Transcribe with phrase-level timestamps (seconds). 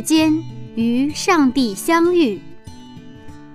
[0.00, 0.42] 间
[0.74, 2.40] 与上帝相遇，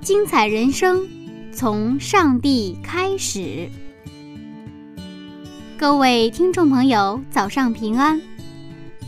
[0.01, 1.07] 精彩人生
[1.51, 3.69] 从上帝开始。
[5.77, 8.21] 各位听众朋友，早上平安，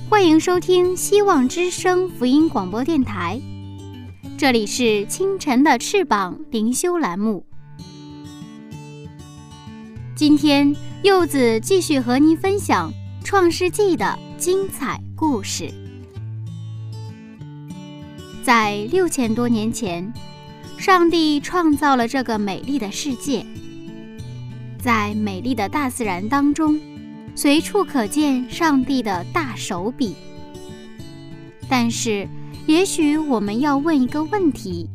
[0.09, 3.39] 欢迎收听希望之声福音广播电台，
[4.37, 7.45] 这里是清晨的翅膀灵修栏目。
[10.15, 12.91] 今天柚子继续和您分享
[13.25, 15.86] 《创世纪》的精彩故事。
[18.47, 20.13] 在六千多年前，
[20.77, 23.45] 上帝创造了这个美丽的世界。
[24.81, 26.79] 在美丽的大自然当中，
[27.35, 30.15] 随处可见上帝的大手笔。
[31.67, 32.25] 但是，
[32.67, 34.89] 也许我们要问一个问题：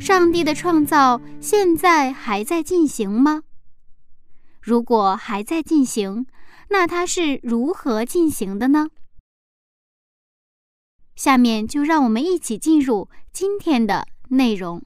[0.00, 3.44] 上帝的创造现在还在进行吗？
[4.60, 6.26] 如果还在进行，
[6.70, 8.88] 那它是如何进行的呢？
[11.16, 14.82] 下面就让我们一起进入今天的内容。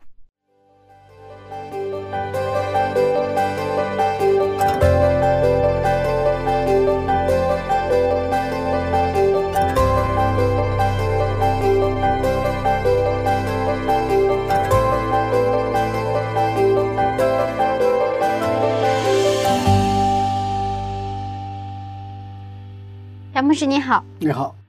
[23.35, 24.60] 杨牧师你好，你好。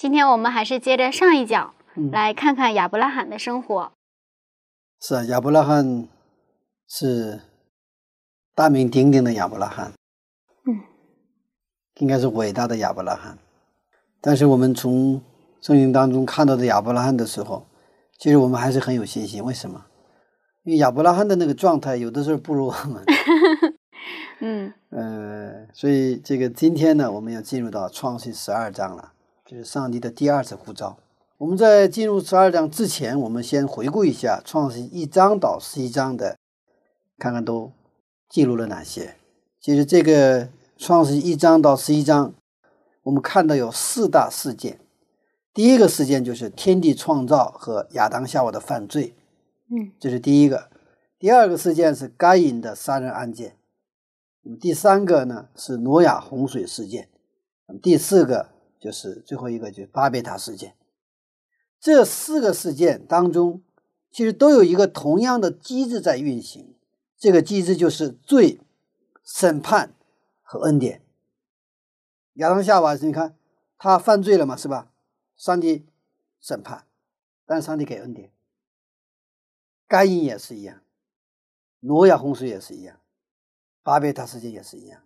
[0.00, 3.92] 今天我们还是接着上一讲，嗯来看看亚伯拉罕的生活。
[4.98, 6.08] 是啊，亚伯拉罕
[6.88, 7.38] 是
[8.54, 9.92] 大名鼎鼎的亚伯拉罕，
[10.66, 10.80] 嗯，
[11.96, 13.36] 应该是伟大的亚伯拉罕。
[14.22, 15.20] 但是我们从
[15.60, 17.66] 圣经当中看到的亚伯拉罕的时候，
[18.18, 19.44] 其实我们还是很有信心。
[19.44, 19.84] 为什么？
[20.62, 23.04] 因为亚伯拉罕的那个状态，有的时候不如我们。
[24.40, 29.12] 嗯呃，所以这个今天呢，我们要进入到创世十二章了，
[29.50, 30.96] 这是上帝的第二次呼召。
[31.36, 36.38] 我们在进入十二章之前，我们先回顾一下创世一章到十一章的，
[37.18, 37.72] 看看都
[38.28, 39.16] 记录了哪些。
[39.60, 42.32] 其实这个创世一章到十一章，
[43.02, 44.78] 我们看到有四大事件。
[45.52, 49.16] 第一个事件就是天地创造和亚当夏娃的犯罪，
[49.68, 50.70] 嗯这是第一个。
[51.18, 53.56] 第二个事件是该隐的杀人案件。
[54.60, 57.08] 第三个呢是挪亚洪水事件，
[57.82, 58.50] 第四个
[58.80, 60.74] 就是最后一个就是巴别塔事件。
[61.78, 63.62] 这四个事件当中，
[64.10, 66.74] 其实都有一个同样的机制在运行，
[67.16, 68.60] 这个机制就是罪、
[69.22, 69.94] 审判
[70.42, 71.02] 和恩典。
[72.34, 73.36] 亚当夏娃，你看
[73.78, 74.90] 他犯罪了嘛，是吧？
[75.36, 75.86] 上帝
[76.40, 76.86] 审判，
[77.46, 78.32] 但上帝给恩典。
[79.86, 80.82] 该隐也是一样，
[81.80, 83.00] 挪亚洪水也是一样。
[83.82, 85.02] 巴别塔事件也是一样。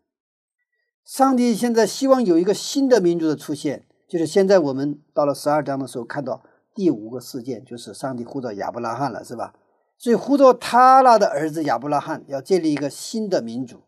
[1.05, 6.43] 上帝现在希望有一个新的民族的出现，就是现在我们到了十二章的时候看到
[6.75, 9.55] 第五个事件，就是上帝呼召亚伯拉罕了，是吧？
[9.99, 13.83] 所以呼召他拉的儿子亚伯拉罕要建立一个新的民族，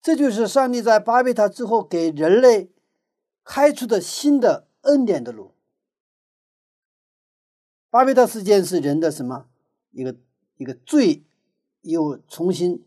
[0.00, 2.72] 这就是上帝在巴别塔之后给人类
[3.44, 5.52] 开出的新的恩典的路。
[7.90, 9.46] 巴别塔事件是人的什么
[9.90, 10.16] 一个
[10.56, 11.24] 一个罪
[11.82, 12.84] 又重新。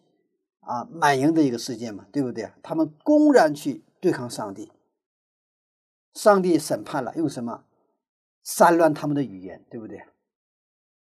[0.62, 2.52] 啊，满盈的一个世界嘛，对不对？
[2.64, 4.72] 他们公然去对抗上帝，
[6.14, 7.66] 上帝审判了，用什么
[8.44, 10.04] 散乱他们的语言，对不对？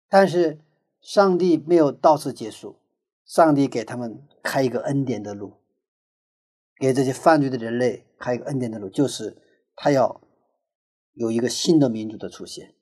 [0.08, 0.60] 但是
[1.00, 2.76] 上帝没有到此结束，
[3.24, 5.54] 上帝给他们开一个恩典的路，
[6.78, 9.36] 给这些犯罪的人类开一个恩典的路，就是
[9.74, 10.20] 他要
[11.12, 12.74] 有一个新的民族的出现，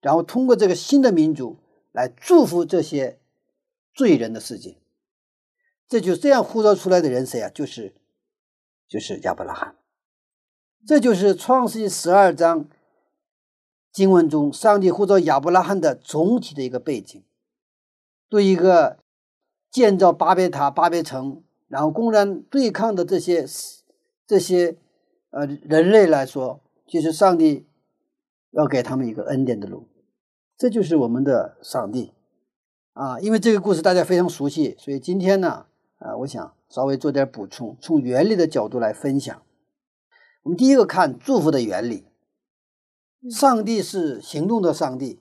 [0.00, 1.56] 然后通过这个新的民族
[1.92, 3.20] 来祝福这些
[3.92, 4.76] 罪人的世界。
[5.88, 7.50] 这就这样呼召出来的人谁啊？
[7.54, 7.94] 就是
[8.88, 9.76] 就是亚伯拉罕。
[10.86, 12.68] 这就是创世纪十二章
[13.92, 17.22] 经文中上帝呼召亚伯拉罕的总体的一个背景。
[18.28, 18.98] 对一个
[19.70, 23.46] 建造巴别塔、巴别城，然后公然对抗的这些
[24.26, 24.76] 这些
[25.30, 27.66] 呃人类来说，其实上帝
[28.50, 29.86] 要给他们一个恩典的路。
[30.56, 32.12] 这就是我们的上帝，
[32.92, 35.66] 啊，因为这个故事大家非常熟悉，所以今天呢，
[36.04, 39.42] 啊，我想稍微做点补充，从原理的角度来分享。
[40.42, 42.06] 我们第一个看祝福的原理。
[43.30, 45.18] 上帝是行动的上帝，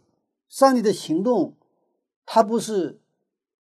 [0.50, 1.56] 上帝的行动，
[2.26, 3.00] 他不是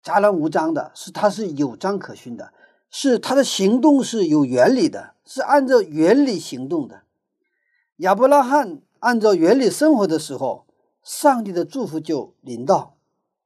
[0.03, 2.53] 杂乱无章的，是他是有章可循的，
[2.91, 7.05] 是他的行动是有原理的，是按照原理行动的。
[7.97, 10.67] 亚伯拉罕按照原理生活的时候，
[11.03, 12.99] 上帝的祝福就临到。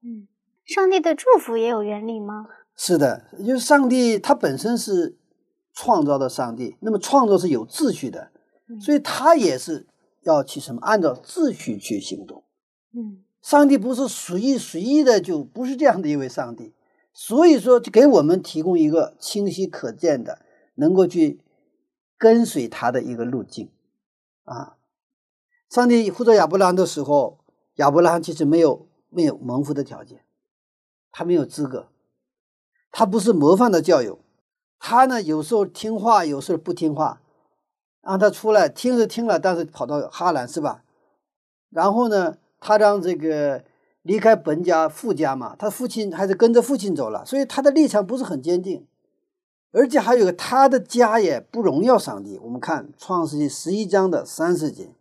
[0.03, 0.27] 嗯，
[0.65, 2.49] 上帝的祝福也有原理吗？
[2.83, 5.19] 是的，就是上帝他本身是
[5.75, 8.31] 创造的上帝，那么创造是有秩序的，
[8.81, 9.87] 所以他也是。
[10.23, 10.83] 要去什么？
[10.83, 12.45] 按照秩序去行动。
[12.93, 16.75] 嗯，上帝不是随意随意的，就不是这样的一位上帝。
[17.15, 20.45] 所以说，就给我们提供一个清晰可见的，
[20.75, 21.41] 能够去
[22.19, 23.71] 跟随他的一个路径。
[24.45, 24.77] 啊，
[25.71, 27.39] 上帝呼召亚伯拉罕的时候，
[27.77, 30.23] 亚伯拉罕其实没有没有蒙福的条件，
[31.11, 31.89] 他没有资格，
[32.91, 34.19] 他不是模范的教友，
[34.79, 37.21] 他呢有时候听话，有时候不听话。
[38.03, 40.85] 让他出来听是听了，但是跑到哈兰是吧？
[41.69, 43.63] 然后呢，他让这个
[44.03, 48.87] 离开本家父家嘛，他父亲还是跟着父亲走了，所以他的立场不是很坚定，
[49.71, 52.39] 而且还有个他的家也不荣耀上帝。
[52.39, 54.95] 我们看创世纪十一章的三十节，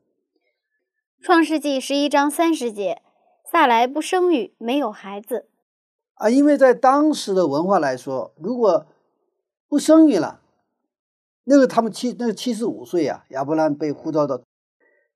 [1.23, 3.01] 创世纪十一章三十节，
[3.49, 5.47] 萨来不生育，没有孩子
[6.19, 8.85] 啊，因为在当时的文化来说，如果
[9.67, 10.41] 不生育了。
[11.45, 14.39] 那个他们七那个七十五岁呀，亚伯兰被呼召到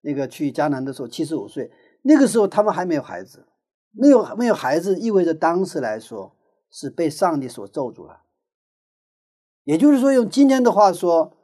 [0.01, 1.71] 那个去迦南的时候，七十五岁。
[2.01, 3.45] 那个时候他们还没有孩子，
[3.91, 6.35] 没有没有孩子，意味着当时来说
[6.71, 8.21] 是被上帝所咒住了。
[9.65, 11.37] 也就是说，用今天的话说，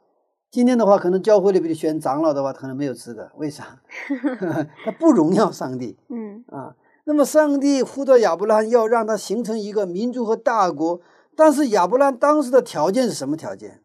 [0.50, 3.30] 今天的话可能教会里边选长老的话，可能没有资格。
[3.36, 3.80] 为啥？
[4.84, 5.96] 他不荣耀上帝。
[6.08, 6.74] 嗯啊，
[7.04, 11.00] 那么上帝呼召亚伯兰要让他形成一个民族和大国，
[11.34, 13.82] 但是亚伯兰当时的条件是什么条件？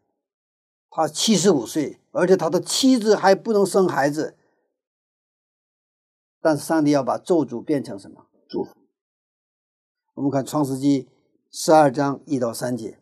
[0.90, 4.38] 他七十五岁，而且他的妻子还不能生孩子。
[6.42, 8.72] 但是上帝要把咒诅变成什么祝福？
[10.14, 11.10] 我们看创世纪
[11.52, 13.00] 十二章一到三节。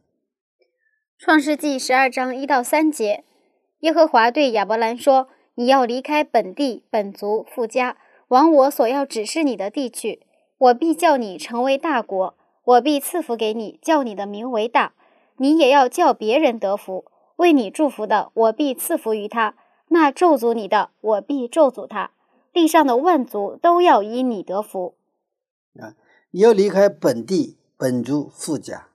[1.18, 3.24] 创世纪十二章一到三节，
[3.82, 7.98] 耶和华对亚伯兰说：“你要离开本地、本族、富家，
[8.34, 10.24] 往我所要指示你的地去。
[10.58, 14.94] 我必叫你成为大国，我必赐福给你，叫你的名为大。
[15.38, 17.06] 你也要叫别人得福。”
[17.38, 19.56] 为你祝福的，我必赐福于他；
[19.90, 22.12] 那咒诅你的，我必咒诅他。
[22.54, 24.96] 地上的万族都要因你得福。
[25.80, 25.96] 啊，
[26.32, 28.90] 你要离开本地本族富家，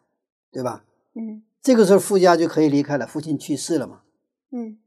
[0.52, 0.84] 对吧？
[1.14, 1.42] 嗯。
[1.60, 4.02] 这个时候富家就可以离开了，父亲去世了嘛。
[4.50, 4.78] 嗯。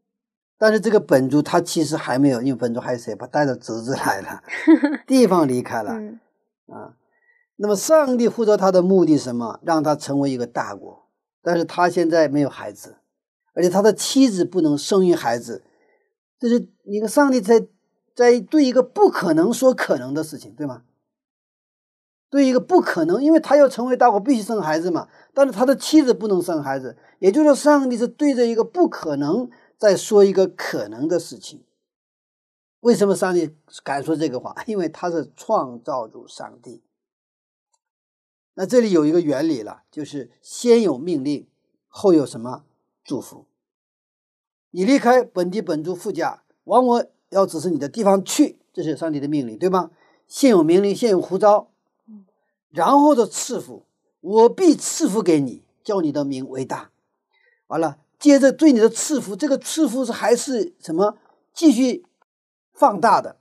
[0.61, 3.15] 但是这个本族他其实还没有，因为本族还有谁？
[3.15, 4.43] 他带着侄子来了，
[5.07, 5.93] 地方离开了。
[6.67, 6.93] 啊，
[7.55, 9.59] 那么上帝呼召他的目的是什么？
[9.63, 11.07] 让他成为一个大国，
[11.41, 12.97] 但是他现在没有孩子。
[13.55, 15.63] 而且他的妻子不能生育孩子，
[16.39, 17.65] 这是一个上帝在
[18.13, 20.83] 在对一个不可能说可能的事情，对吗？
[22.29, 25.07] 对一个不可能，因为他要成为大国，必须生孩子嘛。
[25.33, 29.49] 但是他的妻子不能生孩子，也就是说，上帝是对着一个不可能
[29.81, 31.63] 在说一个可能的事情。
[32.81, 34.55] 为什么上帝 敢说这个话？
[34.67, 36.83] 因为他是创造主上帝。
[38.53, 41.47] 那这里有一个原理了，就是先有命令，
[41.87, 42.63] 后有什么？
[43.03, 43.47] 祝福
[44.69, 49.89] 你离开本地本族富家，往我要指示你的地方去，这是上帝的命令，对吗？
[50.27, 51.71] 现有命令，现有呼召，
[52.69, 53.87] 然后的赐福，
[54.19, 56.91] 我必赐福给你，叫你的名为大。
[57.65, 61.17] 完了，接着对你的赐福，这个赐福是还是什么？
[61.53, 62.05] 继续
[62.71, 63.37] 放大的。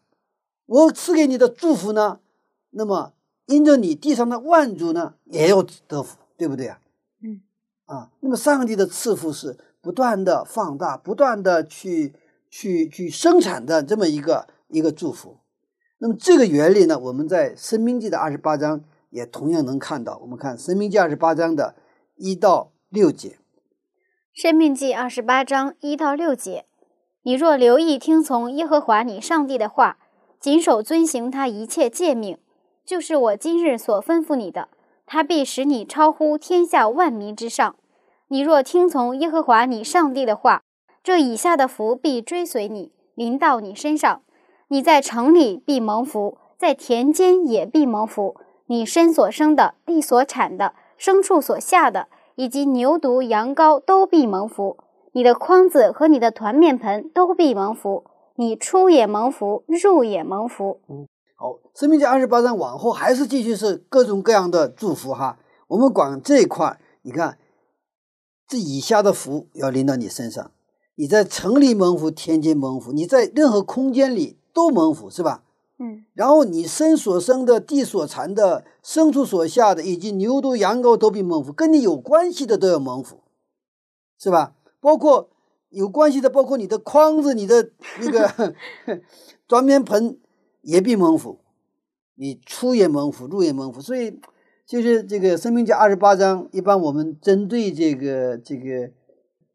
[0.64, 2.20] 我赐给你的祝福呢？
[2.70, 3.12] 那么
[3.44, 6.80] 因着你地上的万族呢，也要得福，对不对啊？
[7.22, 7.42] 嗯
[7.84, 12.14] 啊，那么上帝的赐福是不断的放大，不断的去
[12.48, 15.36] 去去生产的这么一个一个祝福。
[15.98, 20.16] 那么这个原理呢，我们在《生命记》的二十八章也同样能看到。
[20.22, 21.74] 我们看《生命记》二十八章的
[22.16, 23.28] 一到六节，
[24.42, 26.64] 《生命记》二十八章一到六节，
[27.24, 29.98] 你若留意听从耶和华你上帝的话，
[30.40, 32.38] 谨守遵行他一切诫命，
[32.82, 34.68] 就是我今日所吩咐你的，
[35.04, 37.76] 他必使你超乎天下万民之上。
[38.28, 40.62] 你若听从耶和华你上帝的话，
[41.04, 44.22] 这以下的福必追随你，临到你身上。
[44.68, 48.36] 你在城里必蒙福，在田间也必蒙福。
[48.68, 52.08] 你身所生的、地所产的、牲畜所下的，
[52.40, 54.78] 以及牛犊、羊羔都必蒙福。
[55.12, 58.04] 你的筐子和你的团面盆都必蒙福。
[58.36, 60.80] 你出也蒙福，入也蒙福。
[60.88, 61.06] 嗯，
[61.36, 65.38] 好，生命记二十八章往后还是继续是各种各样的祝福哈。
[65.68, 67.36] 我们管这一块，你看
[68.48, 70.50] 这以下的福要临到你身上，
[70.94, 75.42] 你在城里蒙福，天津蒙福，你在任何空间里都蒙福，是吧？
[75.82, 83.22] 嗯，然后你身所生的、地所产的、牲畜所下的，以及牛犊羊羔都必蒙福，跟你有关系的都要蒙福，
[84.18, 84.54] 是吧？
[84.78, 85.30] 包括
[85.70, 88.54] 有关系的，包括你的筐子、你的那个
[89.48, 90.18] 装面盆
[90.60, 91.40] 也必蒙福，
[92.14, 93.80] 你出也蒙福，入也蒙福。
[93.80, 94.20] 所以，
[94.66, 98.90] 就是这个《生命记》二十八章，一般我们针对这个这个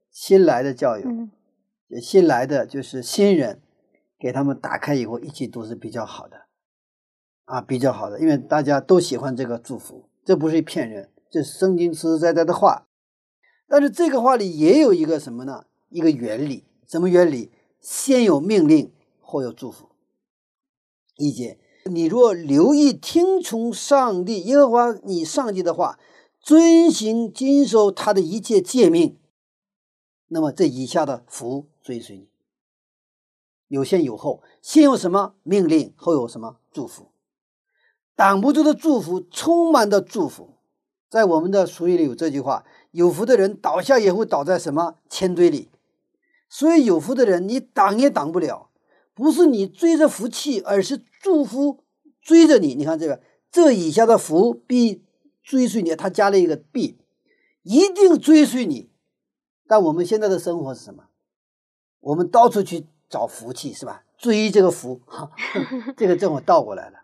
[0.09, 1.29] 新来的教友，嗯
[2.01, 3.61] 新来的就是新人。
[4.17, 6.45] 给他们打开以后，一起读是比较好的，
[7.45, 12.87] 啊，比较好的，因为大家都喜欢这个祝福，这不是骗人，这是圣经实实在在的话。
[13.67, 15.65] 但是这个话里也有一个什么呢？
[15.89, 17.51] 一个原理，什么原理？
[17.79, 19.89] 先有命令，后有祝福。
[21.17, 25.99] 一节，你若留意听从上帝耶和华你上帝的话，
[26.39, 29.17] 遵行遵守他的一切诫命，
[30.27, 32.29] 那么这以下的福追随你。
[33.75, 37.11] 有先有后，先有什么命令，后有什么祝福？
[38.15, 40.55] 挡不住的祝福，充满的祝福。
[41.09, 45.69] 在我们的俗语里有这句话：有福的人倒下也会倒在什么铅堆里。
[46.47, 48.69] 所以有福的人，你挡也挡不了。
[49.13, 51.83] 不是你追着福气，而是祝福
[52.21, 52.75] 追着你。
[52.75, 55.03] 你看这个，这以下的福必
[55.43, 55.93] 追随你。
[55.97, 56.97] 他加了一个必，
[57.63, 58.89] 一定追随你。
[59.67, 61.07] 但我们现在的生活是什么？
[61.99, 62.87] 我们到处去。
[63.15, 64.03] 找福气是吧？
[64.17, 65.31] 追这个福，哈，
[65.95, 66.99] 这个正好倒过来了。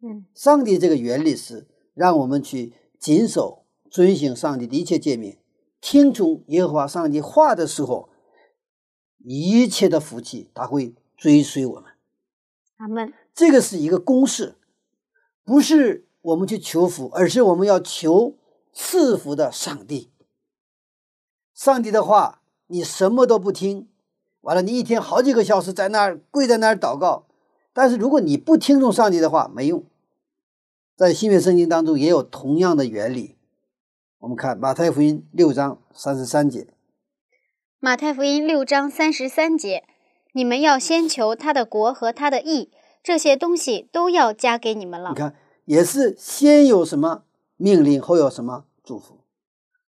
[0.00, 5.36] 嗯，上帝这个原理是让我们去谨守、遵行上帝的一切诫命，
[5.80, 8.10] 听从耶和华上帝话的时候，
[9.24, 11.90] 一切的福气他会追随我们。
[12.76, 13.12] 阿门。
[13.34, 14.54] 这个是一个公式，
[15.42, 18.36] 不是我们去求福，而是我们要求
[18.72, 20.12] 赐福的上帝。
[21.52, 23.88] 上帝的话，你什么都不听。
[24.44, 27.24] 完了，你一天好几个小时在那儿跪在那儿祷告，
[27.72, 29.84] 但是如果你不听从上帝的话，没用。
[30.96, 33.36] 在新约圣经当中也有同样的原理。
[34.18, 36.68] 我们看马太福音六章三十三节。
[37.80, 39.82] 马太福音六章三十三节，
[40.34, 42.70] 你们要先求他的国和他的义，
[43.02, 45.10] 这些东西都要加给你们了。
[45.10, 45.34] 你看，
[45.64, 47.24] 也是先有什么
[47.56, 49.20] 命令，后有什么祝福。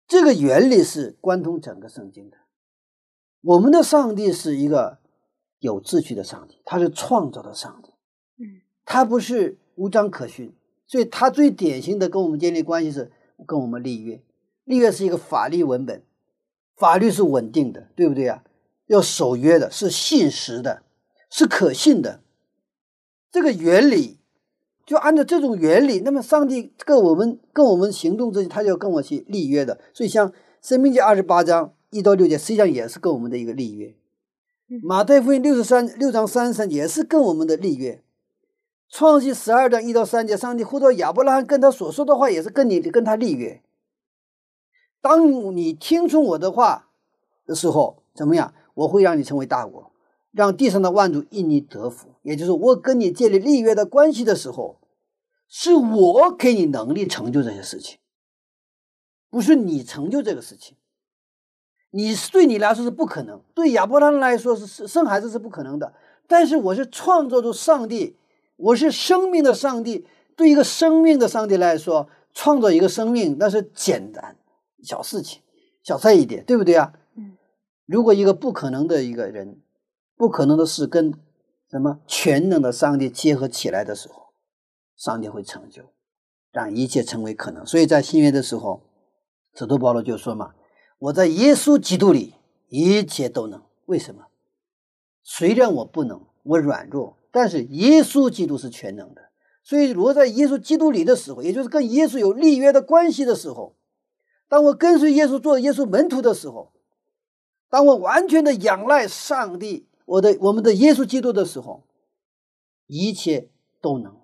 [0.09, 2.37] 这个原理是贯通整个圣经的。
[3.47, 4.99] 我们的上帝是一个
[5.61, 7.91] 有秩序的上帝，他是创造的上帝，
[8.39, 10.53] 嗯，他不是无章可循，
[10.89, 13.13] 所以他最典型的跟我们建立关系是
[13.47, 14.21] 跟我们立约，
[14.65, 16.03] 立约是一个法律文本，
[16.77, 18.43] 法律是稳定的，对不对啊？
[18.89, 20.83] 要守约的，是信实的，
[21.31, 22.23] 是可信的，
[23.31, 24.19] 这个原理
[24.85, 30.29] 就按照这种原理，那么上帝跟我们跟我们行动之前，他就要跟我去立约的，所以像
[30.61, 31.73] 《生命记》二十八章。
[31.97, 33.95] 一到六节实际上也是跟我们的一个立约，
[34.83, 38.03] 马太福音六十三六章三十三节也是跟我们的立约，
[38.89, 43.63] 创世十二章一到三节，上帝呼召亚伯拉罕跟他所说的话也是跟你跟他立约。
[45.01, 46.91] 当你听从我的话
[47.47, 48.53] 的时候，怎么样？
[48.75, 49.91] 我会让你成为大国，
[50.33, 52.09] 让地上的万族因你得福。
[52.23, 54.81] 也就是我跟你建立立约的关系的时候，
[55.49, 57.99] 是我给你能力成就这些事情，
[59.31, 60.77] 不是你成就这个事情。
[61.97, 65.95] 你是对你来说是不可能，对亚伯拉罕来说是生生孩子是不可能的。
[66.27, 68.19] 但是我是创造出上帝，
[68.57, 70.07] 我是生命的上帝。
[70.37, 74.37] 对一个生命的上帝来说，创造一个生命那是简单
[74.83, 75.41] 小事情，
[75.83, 76.93] 小菜一碟，对不对啊？
[77.17, 77.39] 嗯。
[77.87, 79.63] 如果一个不可能的一个人，
[80.19, 81.15] 不可能的事跟
[81.71, 84.27] 什么全能的上帝结合起来的时候，
[84.95, 85.85] 上帝会成就，
[86.53, 87.65] 让一切成为可能。
[87.65, 88.83] 所以在新约的时候，
[89.55, 90.53] 使徒保罗就说嘛。
[90.99, 92.35] 我在耶稣基督里
[92.69, 94.27] 一切都能，为什么？
[95.23, 99.31] 虽然我不能，我软弱，但是耶稣基督是全能的。
[99.63, 103.75] 所以，如果在耶稣基督里的时候，也就是跟耶稣有立约的关系的时候，
[104.49, 106.73] 当我跟随耶稣做耶稣门徒的时候，
[107.69, 111.83] 当我完全的仰赖上帝，我的我们的耶稣基督的时候，
[112.87, 113.51] 一切
[113.81, 114.17] 都能。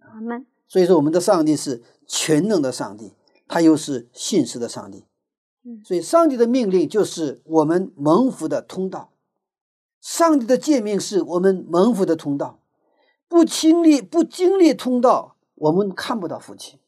[0.00, 0.46] 阿门。
[0.66, 3.12] 所以说，我们的上帝是全能的上帝，
[3.46, 5.04] 他又是信实的上帝。
[5.82, 9.12] 所以，上帝的命令就是我们蒙福的通道；
[10.00, 12.60] 上帝的诫命是我们蒙福的通道。
[13.28, 16.78] 不经历、不经历通道，我们看不到福气。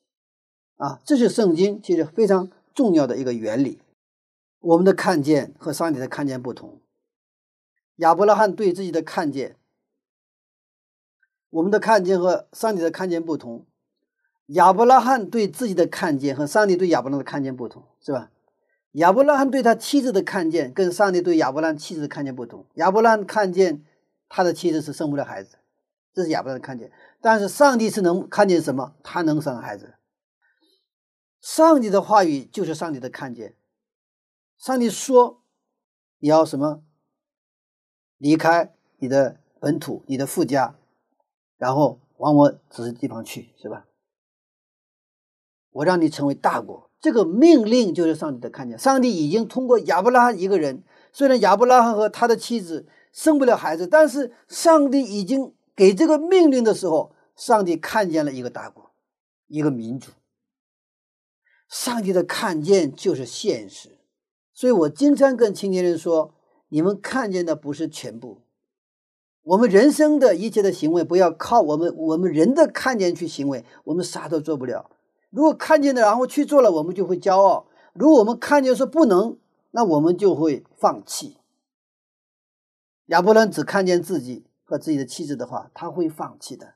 [0.77, 3.81] 啊，这是圣经其实非常重要的一个原理。
[4.61, 6.79] 我们的看见和上帝的看见不同。
[7.97, 9.57] 亚伯拉罕对自己的看见，
[11.49, 13.65] 我们的看见和上帝的看见不同。
[14.49, 18.31] 亚伯拉罕对自己的看见和上帝对亚伯拉罕的看见不同，是吧？
[18.97, 22.65] 亚伯拉罕对他妻子的看见跟上帝对亚伯拉罕妻子的看见不同。
[22.75, 23.85] 亚伯拉罕看见
[24.27, 25.59] 他的妻子是生不了孩子，
[26.15, 26.91] 这是亚伯拉罕看见。
[27.21, 28.95] 但是上帝是能看见什么？
[29.03, 29.97] 他能生孩子。
[31.41, 33.55] 上帝的话语就是上帝的看见。
[34.57, 35.43] 上帝说
[36.21, 36.83] ：“你要什么？
[38.17, 40.75] 离开你的本土，你的父家，
[41.59, 43.87] 然后往我指示地方去，是吧？
[45.71, 46.86] 我让你成为大国。
[47.01, 48.79] 这个命令就是上帝的看见。
[48.79, 58.91] 上帝已经通过亚伯拉罕一个人，虽然亚伯拉罕和他的妻子生不了孩子，但是上帝已经给这个命令的时候，上帝看见了一个大国，
[59.47, 60.11] 一个民族。
[61.69, 63.99] 上帝的看见就是现实。”
[64.55, 66.33] 所以我经常跟青年人说
[66.71, 68.41] ：“你们看见的不是全部，
[69.43, 74.91] 我们人生的一切的行为不要靠我们我们人的看见去行为，我们啥都做不了。
[75.37, 79.37] 如果看见了然后去做了，我们就会骄傲；如果我们看见说不能，
[79.73, 81.37] 那我们就会放弃。
[83.09, 86.73] 亚伯兰只看见自己和自己的妻子的话，他会放弃的。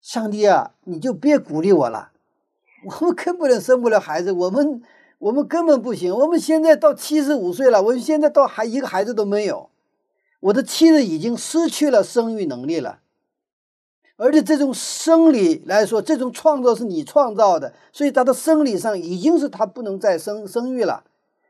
[0.00, 2.12] 上帝啊，你就别鼓励我了，
[2.86, 4.80] 我们根本生不了孩子，我们。”
[5.18, 6.14] 我们根本不行。
[6.14, 9.68] 我们现在到七十五岁了，我们现在到还一个孩子都没有。
[10.38, 13.00] 我的妻子已经失去了生育能力了，
[14.18, 21.04] 而且这种生理来说，这种创造是你创造的，所以他的生理上已经是他不能再生生育了。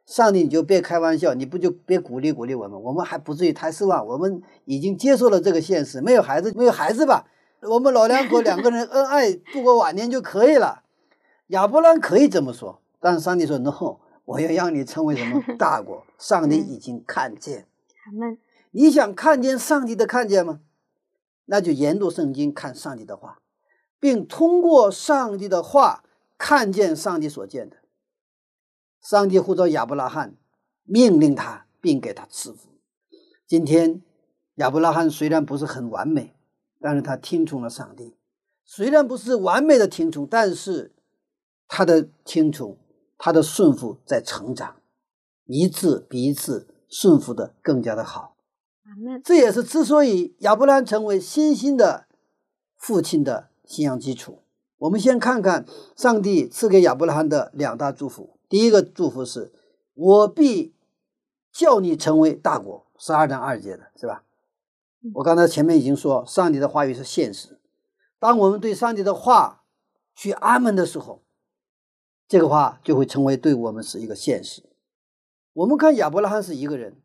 [0.05, 2.81] 上帝，你就别开玩笑，你不就别鼓励鼓励我们？
[2.83, 4.07] 我们还不至于太失望。
[4.07, 7.27] 我们已经接受了这个现实，没有孩子，没有孩子吧？
[7.63, 10.83] 我们老两口两个人恩爱度过晚年就可以了。
[11.49, 12.81] 亚伯兰可以这么说。
[13.01, 16.05] 但是上帝说：“no，我要让你成为什么大国？
[16.19, 17.67] 上帝已经看见。
[18.73, 20.61] 你想看见上帝的看见吗？
[21.51, 23.41] 那就研读圣经，看上帝的话，
[23.99, 26.05] 并通过上帝的话
[26.37, 27.77] 看见上帝所见的。
[29.01, 30.37] 上帝呼召亚伯拉罕，
[30.85, 32.69] 命令他，并给他赐福。
[33.47, 34.03] 今天
[34.57, 36.37] 亚伯拉罕虽然不是很完美，
[36.81, 38.17] 但是他听从了上帝。
[38.65, 40.95] 虽然不是完美的听从，但是
[41.67, 42.79] 他的听从。”
[43.21, 44.77] 他的顺服在成长，
[45.45, 48.37] 一次比一次顺服的更加的好。
[49.25, 52.07] 这也是之所以亚伯兰成为新兴的
[52.77, 54.43] 父亲的信仰基础。
[54.79, 58.39] 我们先看看上帝赐给亚伯拉罕的两大祝福。
[58.49, 59.53] 第一个祝福是
[59.95, 60.75] ：“我必
[61.53, 64.25] 叫你成为大国。”十二章二节的是吧？
[65.15, 67.59] 我刚才前面已经说，上帝的话语是现实。
[68.19, 69.63] 当我们对上帝的话
[70.15, 71.23] 去阿门的时候。
[72.31, 74.63] 这个话就会成为对我们是一个现实。
[75.55, 77.01] 我们看亚伯拉罕是一个人，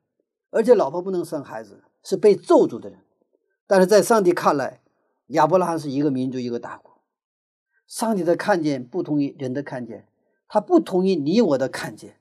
[0.53, 2.99] 而且老婆不能生孩子，是被咒诅的人。
[3.65, 4.81] 但是在上帝看来，
[5.27, 7.01] 亚伯拉罕是一个民族，一个大国。
[7.87, 10.07] 上帝的看见不同于人的看见，
[10.47, 12.19] 他不同于你我的看见。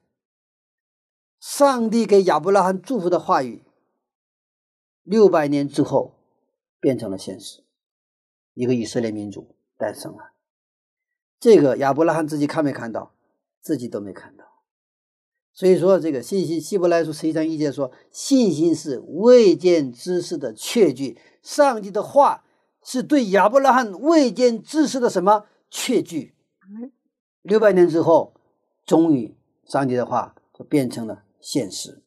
[1.38, 3.62] 上帝给亚伯拉罕祝福的话语，
[5.02, 6.14] 六百年之后
[6.80, 7.62] 变成了现实，
[8.54, 10.32] 一个以色列民族诞生了。
[11.38, 13.12] 这个亚伯拉罕自己看没看到？
[13.60, 14.51] 自己都没看到。
[15.54, 21.18] 所以说，这个信心，希伯来书十一章一节说，信心是未见之事的确据。
[21.42, 22.44] 上帝的话
[22.82, 26.34] 是对亚伯拉罕未见之事的什么确据？
[27.42, 28.32] 六百年之后，
[28.86, 29.36] 终于
[29.66, 32.02] 上帝的话就变成了现实。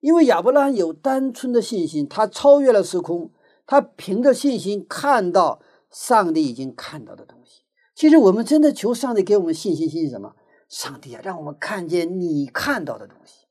[0.00, 3.30] 因为亚伯拉罕有单纯的信心，他超越了时空，
[3.66, 7.62] 他凭着信心看到上帝已经看到的东西。
[7.94, 10.34] 其实我们真的求上帝给我们信心，信心什么？
[10.74, 13.46] 上帝啊，让我们看见你看到的东西。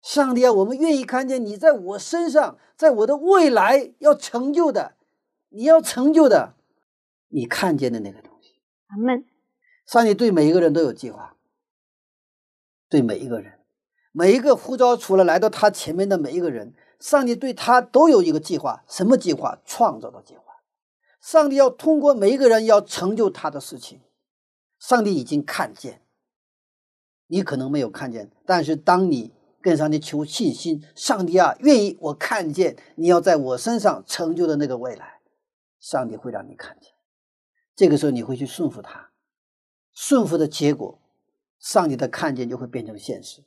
[0.00, 4.94] 上帝啊，我们愿意看见你在我身上，在我的未来要成就的，
[5.48, 6.54] 你要成就的，
[7.30, 8.60] 你看见的那个东西。
[8.86, 9.24] 阿门。
[9.84, 11.36] 上帝对每一个人都有计划，
[12.88, 13.58] 对每一个人，
[14.12, 18.84] 每一个呼召出来来到他前面的每一个人，上帝对他都有一个计划。
[18.86, 19.58] 什么计划？
[19.64, 20.42] 创造的计划。
[21.20, 24.00] 上帝要通过每一个人要成就他的事情，
[24.78, 26.01] 上帝已经看见，
[27.32, 35.22] 你可能没有看见，但是当你跟上帝求信心，上帝啊，愿意我看见你要在我身上成就的那个未来，
[35.80, 36.92] 上帝会让你看见，
[37.74, 39.12] 这个时候你会去顺服他，
[39.94, 41.00] 顺服的结果，
[41.58, 43.42] 上帝的看见就会变成现实，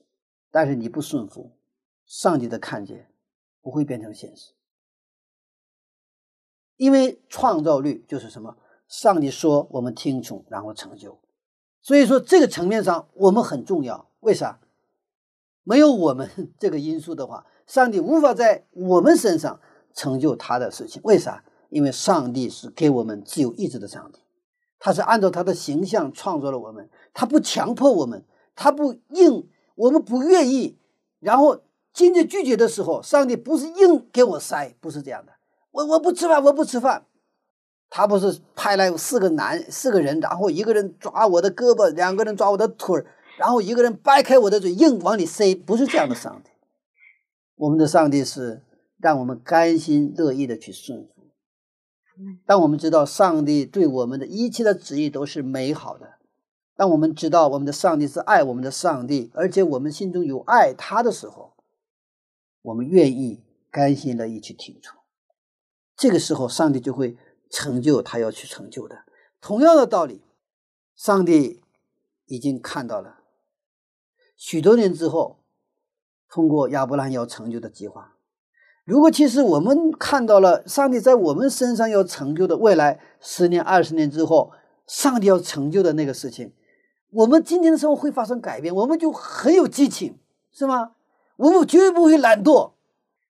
[0.50, 1.52] 但是你不顺服，
[2.08, 3.12] 上帝的看见
[3.62, 4.54] 不会变成现实。
[6.78, 8.58] 因为创造律就是什么？
[8.88, 11.20] 上帝说我们听从，然后成就。
[11.86, 14.10] 所以说这个层面上我们很重要。
[14.22, 14.60] 为啥？
[15.64, 19.60] 没有我们 这个因素的话，上帝无法在我们身上
[19.94, 21.00] 成就他的事情。
[21.06, 21.44] 为啥？
[21.70, 24.20] 因为上帝是给我们自由意志的上帝，
[24.80, 30.80] 他是按照他的形象创造了我们，他不强迫我们，他不硬，我们不愿意，
[31.20, 31.62] 然后
[31.94, 35.34] 坚决拒绝的时候，上帝不是硬给我塞，不是这样的，
[35.70, 37.06] 我我不吃饭，我不吃饭，
[37.90, 43.06] 他不是派来四个男四个人，然后一个人抓我的胳膊，两个人抓我的腿儿，
[43.38, 46.50] 然后一个人掰开我的嘴，硬往里塞，不是这样的上帝，
[47.56, 48.62] 我们的上帝是
[48.98, 51.10] 让我们甘心乐意的去顺服。
[52.46, 56.16] 当我们知道上帝对我们的一切的旨意都是美好的，
[56.76, 61.54] 当我们知道我们的上帝是爱我们的上帝，而且我们心中有爱他的时候，
[62.62, 64.98] 我们愿意甘心乐意去听从。
[65.98, 67.18] 这个时候，上帝就会
[67.50, 69.04] 成就他要去成就的。
[69.42, 70.22] 同样的道理，
[70.96, 71.62] 上帝
[72.26, 73.20] 已经看到了
[74.36, 75.40] 许多年之后，
[76.30, 78.14] 通过亚伯拉罕要成就的计划。
[78.84, 84.52] 如果其实我们看到了上帝在我们身上要成就的未来十年、二十年之后，
[84.86, 86.54] 上帝要成就的那个事情，
[87.10, 90.20] 我们今天的生活会发生改变，我们就很有激情，
[90.52, 90.92] 是吗？
[91.38, 92.74] 我们绝对不会懒惰，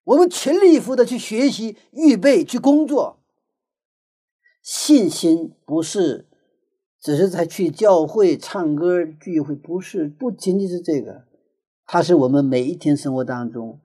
[0.04, 3.19] 我们全力以赴的去学习、预备、去工作。
[4.65, 6.28] 信心不是
[6.99, 11.28] 只是在去教会唱歌聚会，不是，不仅仅是这个，
[11.86, 13.80] 它是我们每一天生活当中。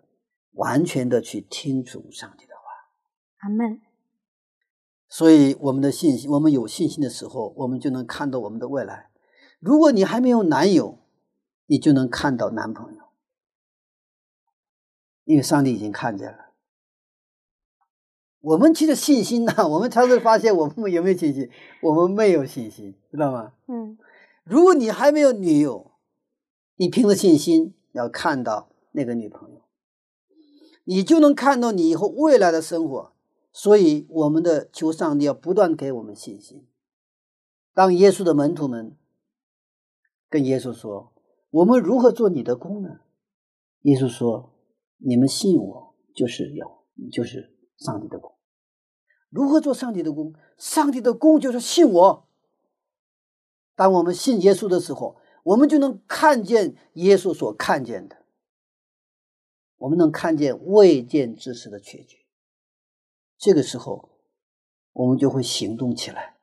[0.54, 2.62] 完全的去听从上帝的话，
[3.38, 3.80] 阿门。
[5.08, 9.10] 所以我们的信心，我们有信心的时候，我们就能看到我们的未来。
[9.60, 10.98] 如果你还没有男友，
[11.66, 13.02] 你就能看到男朋友，
[15.24, 16.49] 因为上帝已经看见了。
[18.40, 21.48] 我们其实信心呢，我们常常发现我们有没有信心？
[21.82, 23.52] 我们没有信心，知道吗？
[23.68, 23.98] 嗯。
[24.44, 25.92] 如果你还没有女友，
[26.76, 29.60] 你凭着信心要看到那个女朋友。
[30.84, 33.12] 你就能看到你以后未来的生活，
[33.52, 36.66] 所以我们的求上帝要不断给我们信心。
[37.74, 38.96] 当耶稣的门徒们
[40.28, 41.12] 跟耶稣说
[41.50, 43.00] ：“我们如何做你的工呢？”
[43.82, 44.54] 耶稣说
[44.98, 46.66] ：“你们信我，就是有，
[47.12, 48.32] 就是上帝的工。
[49.28, 50.34] 如何做上帝的工？
[50.56, 52.28] 上帝的工就是信我。
[53.74, 58.18] 当我们信耶稣的时候，我们就能看见耶稣所看见的。”
[59.78, 62.26] 我们能看见未见之事的确据，
[63.38, 64.10] 这个时候，
[64.92, 66.36] 我们就会行动起来。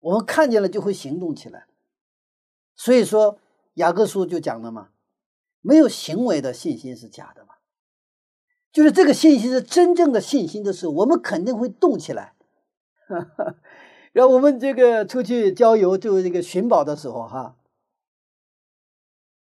[0.00, 1.66] 我们看见了就会行动起来。
[2.74, 3.38] 所以说，
[3.74, 4.92] 雅各书就讲了嘛，
[5.60, 7.56] 没有行为的信心是假的嘛。
[8.72, 12.34] 就是这个信心是真正的信心的时候，我们肯定会动起来。
[14.12, 17.56] 然后我们这个出去郊游，就这个寻宝的时候，哈，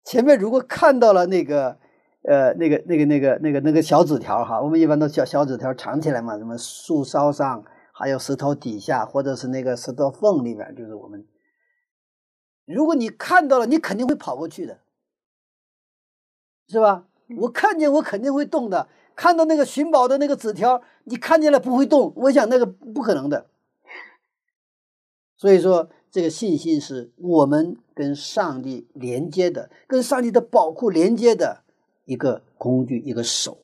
[0.04, 1.80] 前面如果看到了那个。
[2.22, 11.26] 呃，那个、那个、那个、那个、那个小纸条哈，我们一般都小小纸条藏起来嘛，什么树梢上，还有石头底下，或者是那个石头缝里面，就是我们。
[12.66, 14.82] 如果你看到了，你肯定会跑过去的，
[16.68, 17.08] 是吧？
[17.40, 18.90] 我看见，我肯定会动的。
[19.16, 23.48] 看到那个寻宝的那个纸条，你看见了不会动，我想那个不可能的。
[25.38, 31.64] 所以说，这个信心是我们跟上帝连接的，跟上帝的宝库连接的。
[32.06, 33.60] 一个工具，一个手。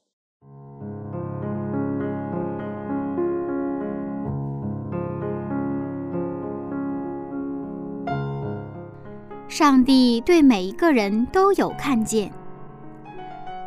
[9.48, 12.32] 上帝对每一个人都有看见，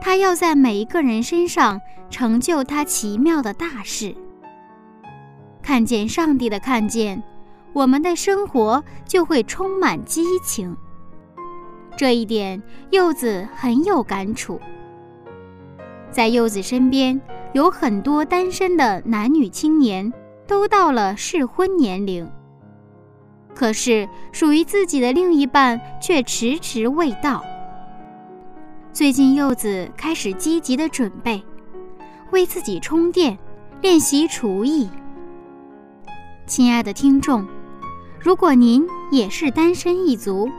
[0.00, 1.80] 他要在每一个人身上
[2.10, 4.14] 成就他奇妙的大事。
[5.62, 7.22] 看见上帝的看见，
[7.72, 10.76] 我们的生活就会充满激情。
[11.96, 14.60] 这一点，柚子很有感触。
[16.10, 17.20] 在柚子身边，
[17.52, 20.10] 有很多单身的男女青年，
[20.46, 22.30] 都到了适婚年龄。
[23.54, 27.44] 可是，属于自己的另一半却迟迟未到。
[28.98, 31.40] 最近，柚子开始积极的准备，
[32.32, 33.38] 为自己充电，
[33.80, 34.90] 练习厨艺。
[36.48, 37.46] 亲爱的听众，
[38.18, 40.50] 如果您也是单身一族，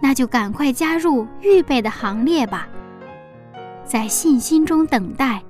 [0.00, 2.68] 那就赶快加入预备的行列吧，
[3.84, 5.42] 在信心中等待，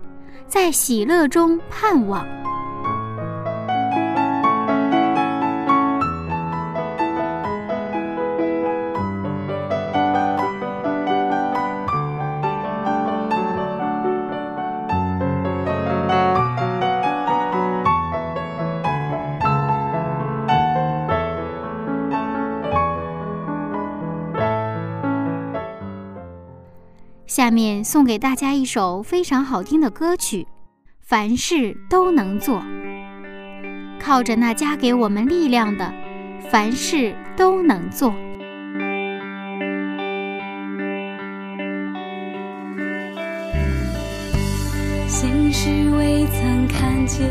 [0.47, 2.27] 在喜乐中盼望。
[27.35, 30.43] 下面送给大家一首非常好听的歌曲，
[31.01, 32.61] 《凡事都能做》。
[33.99, 35.93] 靠着那加给我们力量的，
[36.49, 38.15] 凡事都能做。
[45.09, 47.29] 心事未曾看见，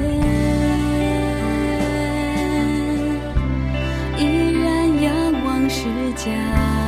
[4.17, 5.87] 依然仰望世
[6.17, 6.83] 家。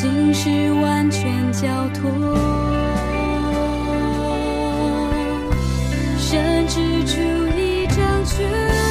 [0.00, 2.08] 心事完全交托，
[6.16, 7.20] 甚至出
[7.58, 8.87] 一张权。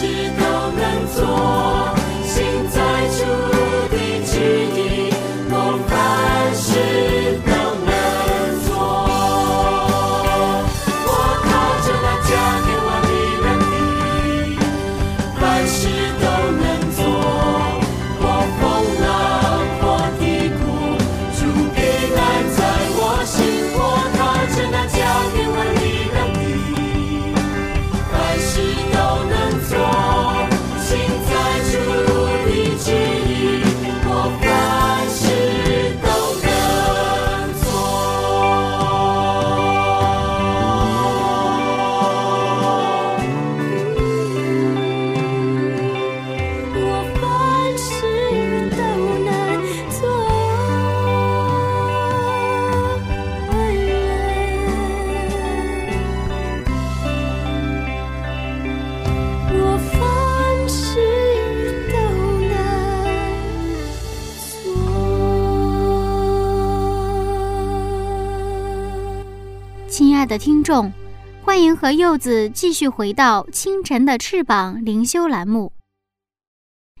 [0.00, 0.06] 事
[0.38, 1.69] 都能做。
[70.30, 70.92] 的听众，
[71.44, 75.72] 欢迎和柚子继续回到清晨的翅膀灵修栏目。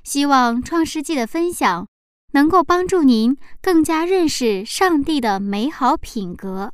[0.02, 1.86] 希望创世纪的分享
[2.32, 6.72] 能够帮助您更加认识上帝的美好品格。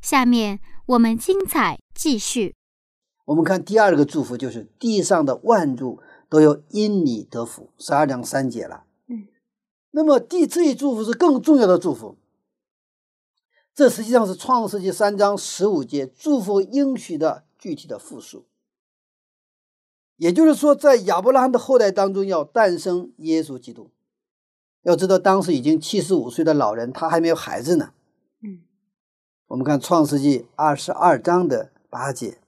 [0.00, 2.54] 下面我们精彩继续。
[3.26, 8.84] 我们看第二个祝福，就是地上的万物都有因你得福，十二章三节了。
[9.08, 9.28] 嗯，
[9.90, 12.16] 那么第这一祝福是更重要的祝福，
[13.74, 18.46] 这实际上是创世纪三章十五节祝福应许的具体的复述。
[20.16, 23.90] 也就是说，在亚伯拉罕的后代当中要诞生耶稣基督。
[24.82, 27.92] 要知道，当时已经七十五岁的老人，他还没有孩子呢。
[28.42, 28.62] 嗯，
[29.48, 32.38] 我们看创世纪二十二章的八节。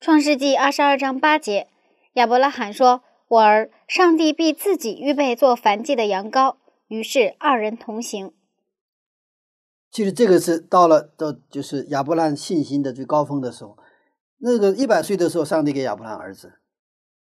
[0.00, 1.68] 创世纪二十二章八节，
[2.14, 6.56] 亚伯拉罕说：“我儿，上帝必自己预备做燔祭的羊羔。”
[6.88, 8.32] 于是二人同行。
[9.92, 13.76] 其实这个是到了到就是亚伯拉罕信心的最高峰的时候，
[14.38, 16.54] 那个一百岁的时候，上帝给亚伯拉罕儿子，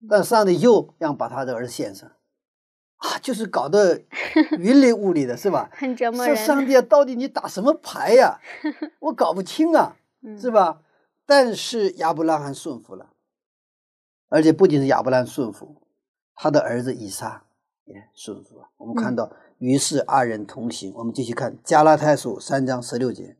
[0.09, 2.09] 但上帝又让把他的儿子献上，
[2.97, 4.01] 啊，就是搞得
[4.57, 5.69] 云里雾里的，是吧？
[5.73, 6.45] 很折磨这人。
[6.45, 8.39] 上帝啊，到底你打什么牌呀？
[8.99, 10.81] 我搞不清啊， 嗯是吧？
[11.27, 13.11] 但是亚伯拉罕顺服了，
[14.29, 15.83] 而且不仅是亚伯拉罕顺服，
[16.33, 17.45] 他的儿子以撒
[17.85, 18.69] 也顺服了。
[18.77, 19.31] 我们看到，
[19.65, 20.93] 于是二人同行。
[20.97, 23.35] 我们继续看加拉太书三章十六节。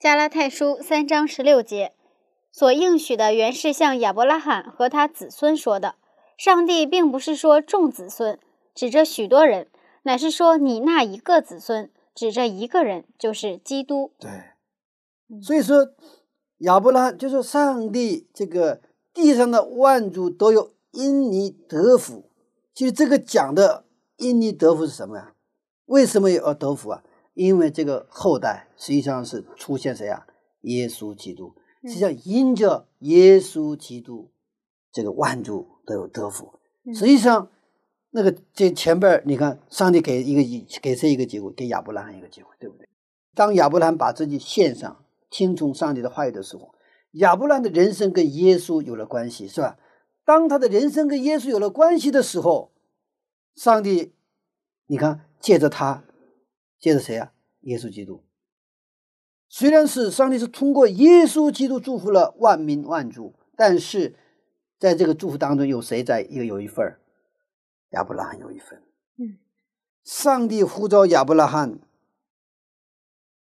[0.00, 1.92] 加拉太书三章十六节，
[2.50, 5.94] 所应许的原是向亚伯拉罕和他子孙说的。
[6.36, 8.40] 上帝并不是说众子孙，
[8.74, 9.68] 指着许多人，
[10.02, 14.10] 乃是说你那一个子孙，指着一个人，就是基督。
[14.18, 14.30] 对，
[15.40, 15.92] 所以说
[16.58, 18.80] 亚伯拉罕就是上帝这个
[19.14, 22.28] 地上的万族都有因你得福。
[22.74, 23.85] 其实这个讲的
[24.16, 25.34] 因你得福是什么呀？
[25.86, 27.02] 为什么要得福啊？
[27.34, 30.26] 因为这个后代实际上是出现谁啊？
[30.62, 34.30] 耶稣基督，实际上因着耶稣基督，
[34.90, 36.58] 这个万族都有得福。
[36.94, 37.50] 实际上，
[38.10, 41.52] 那个这前边你看，上帝给一个给谁一个机会？
[41.52, 42.88] 给亚伯拉罕一个机会，对不对？
[43.34, 46.74] 当亚伯拉罕把自己献上，听从上帝的话语的时候，
[47.12, 49.78] 亚伯拉罕的人生跟耶稣有了关系，是吧？
[50.24, 52.72] 当他的人生跟耶稣有了关系的时候，
[53.56, 54.14] 上帝，
[54.86, 56.04] 你看，借着他。
[56.78, 57.32] 借着谁啊？
[57.62, 58.22] 耶稣基督。
[59.48, 64.14] 虽然是上帝是通过耶稣基督祝福了万民万族，但是
[64.78, 67.00] 在这个祝福当中，有谁在一个有一份儿？
[67.90, 68.82] 亚伯拉罕有一份。
[69.16, 69.38] 嗯，
[70.04, 71.80] 上帝呼召亚伯拉罕，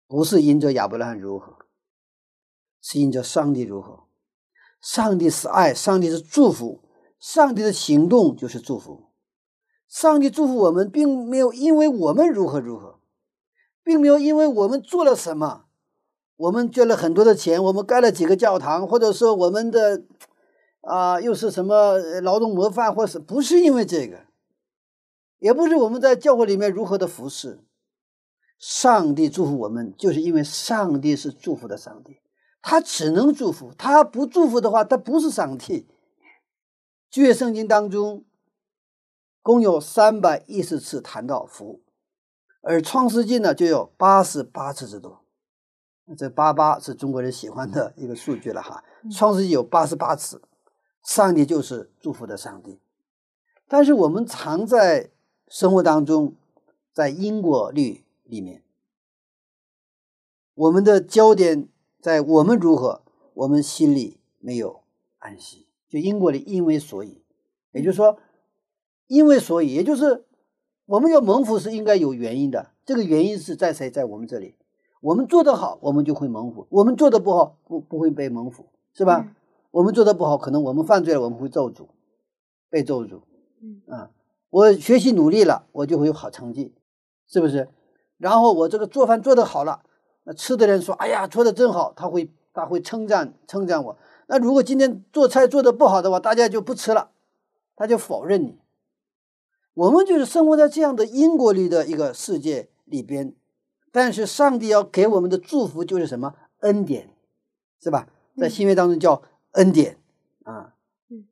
[0.08, 1.66] 不是因着亚伯拉罕如何，
[2.82, 4.08] 是因着上帝如何。
[4.82, 6.82] 上帝是爱，上帝是祝福，
[7.20, 9.09] 上帝的行动就是祝福。
[9.90, 12.98] 上帝祝福我们，并没有因为我们如何如何。
[13.82, 15.66] 并没有因为我们做了什么，
[16.36, 20.04] 我们捐了很多的钱，我们盖了几个教堂，或者说我们的
[20.82, 24.28] 啊又是什么劳动模范，或是不是因为这个，
[25.40, 27.64] 也不是我们在教会里面如何的服侍，
[28.60, 32.20] 上帝祝福我们，就是因为上帝是祝福的上帝，
[32.62, 35.88] 他只能祝福，他不祝福的话，他不是上帝。
[37.10, 38.24] 旧约圣经当中，
[39.42, 41.82] 共有三百一十次谈到福。
[42.62, 45.24] 而创世纪呢，就有八十八次之多。
[46.18, 48.84] 这八八是中国人喜欢的一个数据了哈。
[49.12, 50.42] 创世纪有八十八次，
[51.04, 52.80] 上帝就是祝福的上帝。
[53.68, 55.12] 但是我们常在
[55.48, 56.36] 生活当中，
[56.92, 58.64] 在因果律里面，
[60.56, 61.70] 我们的焦点
[62.02, 63.04] 在我们如何，
[63.36, 64.82] 我们心里没有
[65.20, 65.68] 安息。
[65.88, 67.24] 就因果的，因为所以，
[67.72, 68.18] 也就是说，
[69.10, 70.24] 因为所以，也就是。
[70.90, 73.92] 我们要蒙福是应该有原因的，这个原因是在谁？
[73.92, 74.56] 在我们这里。
[75.02, 79.28] 我们做得好，我们就会蒙福；我们做得不好，不不会被蒙福，是吧？
[79.70, 81.86] 我们做得不好，可能我们犯罪了，我们会咒诅，
[82.72, 83.20] 被咒诅。
[83.62, 84.10] 嗯啊，
[84.50, 86.74] 我学习努力了，我就会有好成绩，
[87.28, 87.70] 是不是？
[88.18, 89.84] 然后我这个做饭做得好了，
[90.24, 93.96] 那吃的人说：“哎呀，做的真好。”他会他会称赞称赞我。
[94.26, 97.12] 那如果今天做菜做的不好的话，大家就不吃了，
[97.76, 98.58] 他就否认你。
[99.80, 103.34] 我们就是生活在这样的因果律的一个世界里边，
[103.94, 107.16] 但是上帝要给我们的祝福就是什么恩典，
[107.82, 108.10] 是吧？
[108.36, 109.98] 在新约当中叫恩典
[110.44, 110.74] 啊。
[111.10, 111.24] 嗯，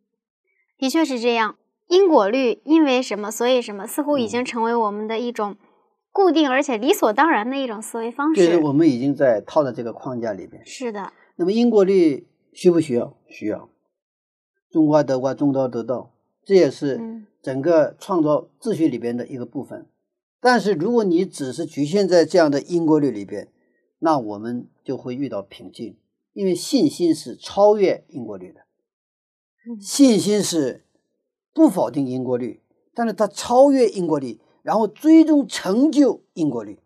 [0.77, 1.57] 的确是这样。
[1.87, 5.57] 因果律因为什么，所以什么，似乎已经成为我们的一种
[6.13, 8.45] 固定而且理所当然的一种思维方式。
[8.45, 10.65] 就是我们已经在套在这个框架里边。
[10.65, 11.11] 是的。
[11.35, 13.17] 那么因果律需不需要？
[13.27, 13.69] 需要。
[14.71, 16.13] 种瓜得瓜，种稻得稻，
[16.47, 17.27] 这也是。
[17.39, 19.85] 整个创造秩序里边的一个部分，
[20.41, 23.47] 但是如果你只是局限在这样的因果律里边，
[23.99, 25.95] 那我们就会遇到瓶颈，
[26.33, 28.65] 因为信心是超越因果律的，
[29.79, 30.83] 信心是
[31.53, 32.59] 不否定因果律，
[32.93, 36.79] 但是它超越因果律，然后最终成就因果律。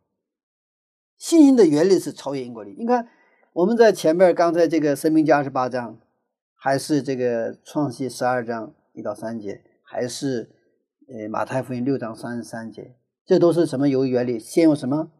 [1.17, 2.76] 信心的原理是超越因果律。
[2.78, 3.08] 你看，
[3.54, 5.97] 我们在前面刚才这个《生命记》二十八章，
[6.53, 9.63] 还是这个《创世十二章一到三节。
[9.83, 10.49] 还是，
[11.07, 14.39] 呃，马太福音六章三十三节，这都是什么由原理？
[14.39, 15.11] 先有什么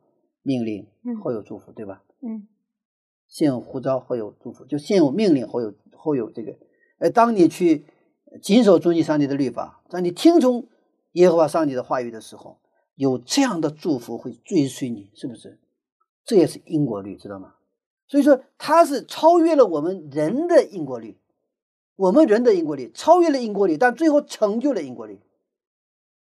[0.42, 0.88] 命令，
[1.22, 2.04] 后有祝福，对吧？
[2.22, 2.48] 嗯，
[3.28, 6.56] 先有呼召，后有祝福，就先有命令，后有后有这个。
[7.00, 7.86] 呃，当你去
[8.42, 10.68] 谨守遵纪上帝的律法，当你听从
[11.14, 12.62] 耶和华上帝的话语的时候，
[12.96, 15.60] 有这样的祝福会追随你，是不是？
[16.24, 17.56] 这也是因果律，知道吗？
[18.08, 21.18] 所以说，它是超越了我们人的因果律。
[22.02, 25.20] 我们人的因果律超越了因果律，但最后成就了因果律。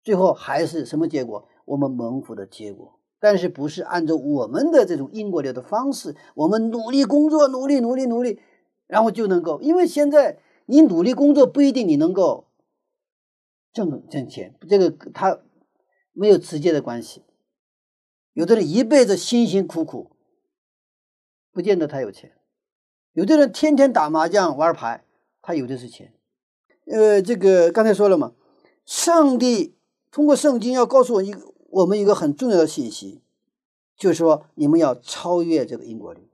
[0.02, 1.50] 最后还是什么结果？
[1.66, 3.02] 我们蒙福的结果。
[3.20, 8.40] 但是不是按照我们的这种因果律的方式，我们努力工作，努力努力努力，
[8.86, 9.60] 然后就能够。
[9.62, 12.48] 因为现在你努力工作不一定你能够
[13.74, 15.42] 挣挣钱，这个他
[16.14, 17.24] 没有直接的关系。
[18.32, 20.12] 有的人一辈子辛辛苦苦，
[21.52, 22.30] 不见得他有钱；
[23.12, 25.04] 有的人天天打麻将玩牌。
[25.48, 26.14] 他有的是钱，
[26.88, 28.34] 呃，这个刚才说了嘛，
[28.86, 29.78] 上帝
[30.12, 33.22] 通过圣经要告诉我一个我们一个很重要的信息，
[33.96, 36.30] 就是说你们要超越这个因果律，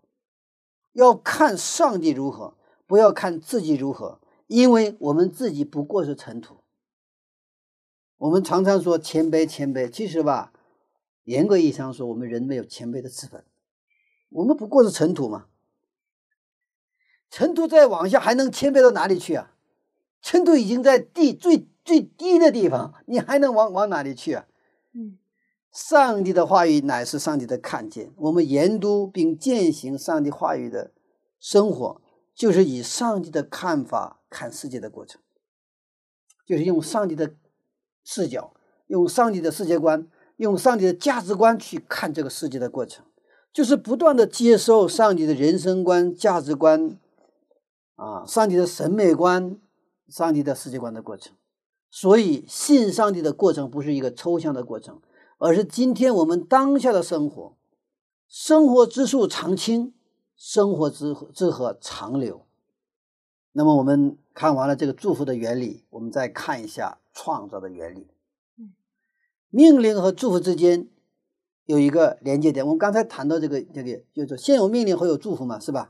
[0.93, 2.55] 要看上帝如何，
[2.87, 6.55] 不要看自己如何，因为我们自己不过是尘土。
[8.17, 10.53] 我们常常说谦卑，谦卑，其实吧，
[11.25, 13.43] 严格意义上说，我们人没有谦卑的资本，
[14.31, 15.45] 我们不过是尘土嘛。
[17.33, 19.55] 尘土再往下还能谦卑到哪里去啊？
[20.21, 24.45] 尘土已经在地最最低的地方，你还能往往哪里去啊？
[24.93, 25.17] 嗯，
[25.71, 30.91] 上帝的话语乃是上帝的看见，我们研读并践行上帝话语的
[31.39, 31.99] 生活，
[32.35, 35.19] 就是以上帝的看法看世界的过程，
[36.45, 37.33] 就是用上帝的
[38.03, 38.53] 视角，
[38.85, 40.07] 用上帝的世界观，
[40.37, 43.03] 用上帝的价值观去看这个世界的过程，
[43.51, 46.99] 就是不断的接受上帝的人生观、价值观，
[47.95, 49.59] 啊，上帝的审美观。
[50.09, 51.33] 上帝的世界观的过程，
[51.89, 55.01] 所以信上帝的过程不是一个抽象的过程，
[55.39, 57.55] 而是今天我们当下的生活。
[58.27, 59.93] 生活之树常青，
[60.35, 62.45] 生活之之河长流。
[63.53, 68.07] 那么我们看完了这个祝福的原理，我们再看一下创造的原理。
[69.49, 70.89] 命令和祝福之间
[71.65, 72.63] 有一个连接点。
[72.63, 75.89] 我们刚才谈到这个这个，就是先有命令后有祝福嘛，是吧？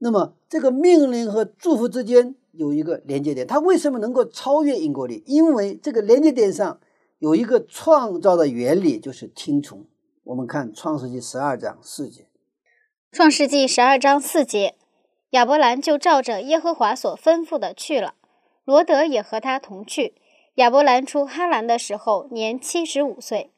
[0.00, 2.34] 那么这个命令和祝福之间。
[2.52, 5.22] 有一个连接点，它为什么能够超越因果律？
[5.24, 6.80] 因为这个连接点上
[7.20, 9.86] 有一个创造的原理，就是听从。
[10.24, 12.22] 我们看《创世纪》十二章四节，
[13.12, 14.74] 《创世纪》十二章四节，
[15.30, 18.14] 亚伯兰就照着耶和华所吩咐的去了，
[18.64, 20.14] 罗德也和他同去。
[20.56, 23.52] 亚伯兰出哈兰的时候年七十五岁。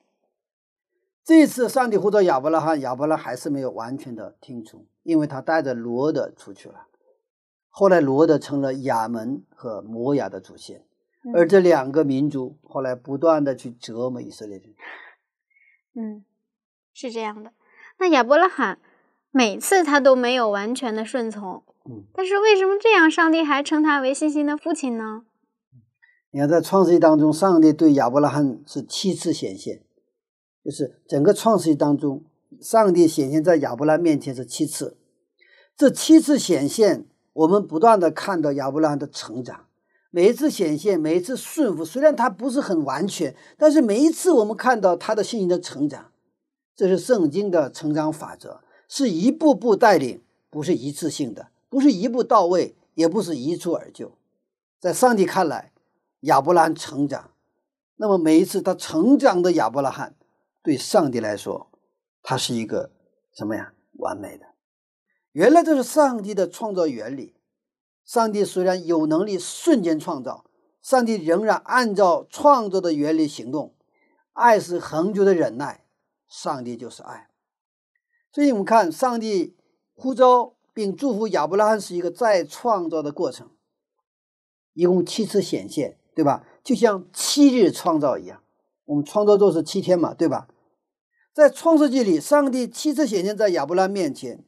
[1.24, 6.86] 这次上帝呼召亚伯拉罕，亚伯拉还是没有完全的听从，因为他带着罗德出去了。
[7.68, 10.84] 后来，罗德成了亚门和摩亚的祖先，
[11.32, 14.74] 而这两个民族后来不断的去折磨以色列人。
[15.94, 16.24] 嗯，
[16.92, 17.52] 是这样的。
[17.98, 18.78] 那亚伯拉罕
[19.30, 25.22] 每次他都没有完全的顺从，嗯，但是为什么这样，上帝还称他为信心的父亲呢？
[26.32, 29.82] 你看，在创世纪当中，上帝对亚伯拉罕是七次显现，
[30.64, 32.24] 就是整个创世纪当中，
[32.60, 34.96] 上帝显现在亚伯拉面前是七次，
[35.76, 37.06] 这七次显现。
[37.34, 39.64] 我们不断的看到亚伯拉罕的成长，
[40.10, 46.10] 每一次显现，每一次顺服，虽然他不是很完全，但是每一次我们看到他的信心的成长，
[46.76, 54.12] 这是圣经的成长法则，是一步步带领，不是一次性的，不是一步到位，也不是一蹴而就。
[54.78, 55.72] 在上帝看来，
[56.20, 57.30] 亚伯拉成长，
[57.96, 60.14] 那么每一次他成长的亚伯拉罕，
[60.62, 61.70] 对上帝来说，
[62.22, 62.92] 他是一个
[63.34, 63.72] 什么呀？
[63.98, 64.46] 完美的。
[65.32, 67.34] 原来这是上帝的创造原理。
[68.04, 70.44] 上帝虽然有能力瞬间创造，
[70.82, 73.74] 上帝仍然按照创造的原理行动。
[74.32, 75.84] 爱是恒久的忍耐，
[76.28, 77.28] 上帝就是爱。
[78.32, 79.56] 所以我们看，上帝
[79.94, 83.50] 呼召并祝福亚伯拉罕是一个再创造的过程，
[84.72, 86.46] 一共七次显现，对吧？
[86.64, 88.42] 就像七日创造一样，
[88.86, 90.48] 我们创造周是七天嘛，对吧？
[91.32, 94.44] 在创世纪里，上帝七次显现在亚伯拉面前。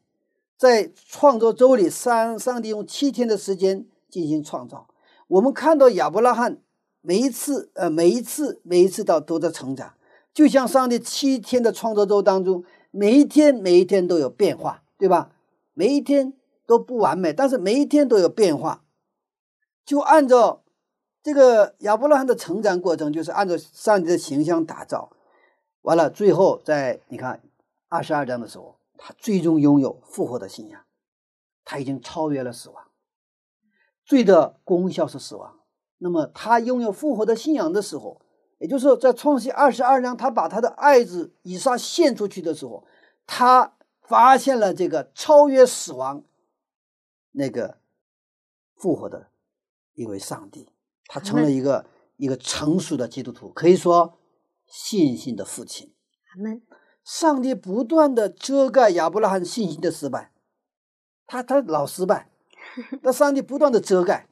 [0.56, 4.86] 在创作周里，上上帝用七天的时间进行创造。
[5.26, 6.58] 我们看到亚伯拉罕
[7.00, 9.94] 每一次，呃，每一次，每一次到都在成长，
[10.32, 15.32] 就像上帝七天的创作周当中，每一天，每一天都有变化，对吧？
[15.72, 16.34] 每一天
[16.66, 18.84] 都不完美，但是每一天都有变化。
[19.84, 20.62] 就按照
[21.22, 25.10] 这个亚伯拉罕的成长过程，就是按照上帝的形象打造。
[25.84, 27.40] 完了，最后在你看
[27.88, 28.76] 二十二章的时候。
[28.96, 30.80] 他最终拥有复活的信仰，
[31.64, 32.84] 他已经超越了死亡。
[34.04, 35.58] 罪的功效是死亡，
[35.98, 38.22] 那么他拥有复活的信仰的时候，
[38.58, 42.86] 也就是说，在创世二十二章，他把他的爱子以撒献出去的时候，
[43.26, 46.22] 他发现了这个超越死亡、
[47.32, 47.78] 那个
[48.76, 49.26] 复活的
[49.94, 50.70] 一位上帝，
[51.06, 51.84] 他成了一个
[52.16, 54.16] 一个成熟的基督徒，可以说
[54.76, 55.94] 信心的父亲。
[56.34, 56.60] 阿门。
[57.04, 60.32] 上帝不断的遮盖亚伯拉罕信心的失败，
[61.26, 62.30] 他他老失败，
[63.04, 64.26] 那上帝不断的遮盖，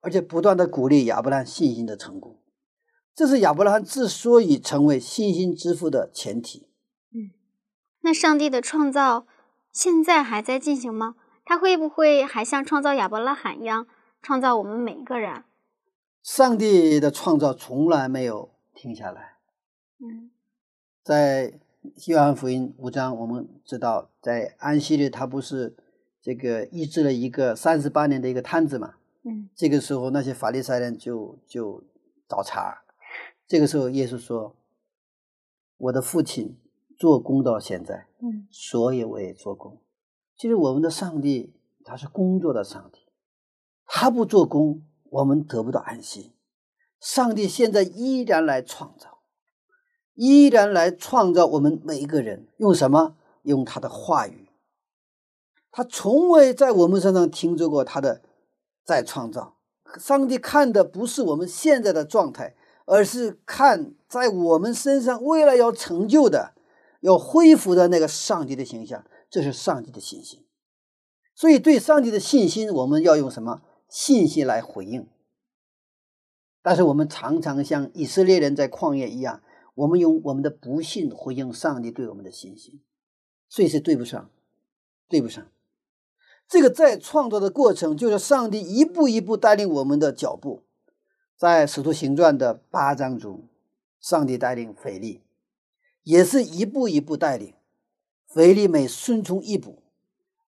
[0.00, 2.36] 而且不断的鼓励亚伯拉罕信心的成功，
[3.14, 6.68] 这是亚伯拉罕之所以成为信心之父的前提。
[7.14, 7.30] 嗯，
[8.00, 9.26] 那上帝的创造
[9.72, 11.14] 现在还在进行吗？
[11.44, 13.86] 他会不会还像创造亚伯拉罕一样
[14.20, 15.44] 创造我们每一个人？
[16.22, 19.29] 上帝的创造从来没有停下来。
[20.00, 20.30] 嗯，
[21.02, 21.60] 在。
[22.08, 25.74] 约翰福音五章，我们知道，在安息日，他不是
[26.20, 28.96] 这个医治了一个三十八年的一个瘫子嘛？
[29.22, 31.82] 嗯，这个时候，那些法利赛人就就
[32.28, 32.82] 找茬，
[33.46, 34.54] 这个时候，耶稣说
[35.78, 36.58] ：“我的父亲
[36.98, 39.80] 做工到现在，嗯，所以我也做工。
[40.36, 43.06] 其实我们的上帝他是工作的上帝，
[43.86, 46.34] 他不做工，我们得不到安息。
[47.00, 49.19] 上帝现在依然来创造，
[50.20, 53.16] 依然来创造我们每一个人，用什么？
[53.44, 54.50] 用他的话语。
[55.70, 58.20] 他从未在我们身上停止过他的
[58.84, 59.56] 再创造。
[59.98, 62.54] 上帝看的不是我们现在的状态，
[62.84, 66.52] 而是看在我们身上未来要成就的、
[67.00, 69.02] 要恢复的那个上帝的形象。
[69.30, 70.44] 这是上帝的信心。
[71.34, 75.08] 所以，对上帝的信心，我们要用什么信心来回应？
[76.60, 79.40] 但是，我们常常像以色列人在旷野一样，
[79.80, 82.80] 我们用我们的不信回应上帝对我们的信心，
[83.48, 84.30] 所以是对不上，
[85.08, 85.46] 对不上。
[86.46, 90.64] 这个在创造的过程，就是上帝一步一步带领我们的脚步。
[91.34, 93.44] 在《使徒行传》的八章中，
[94.00, 95.22] 上帝带领腓力，
[96.02, 97.54] 也是一步一步带领。
[98.26, 99.82] 腓力每顺从一步，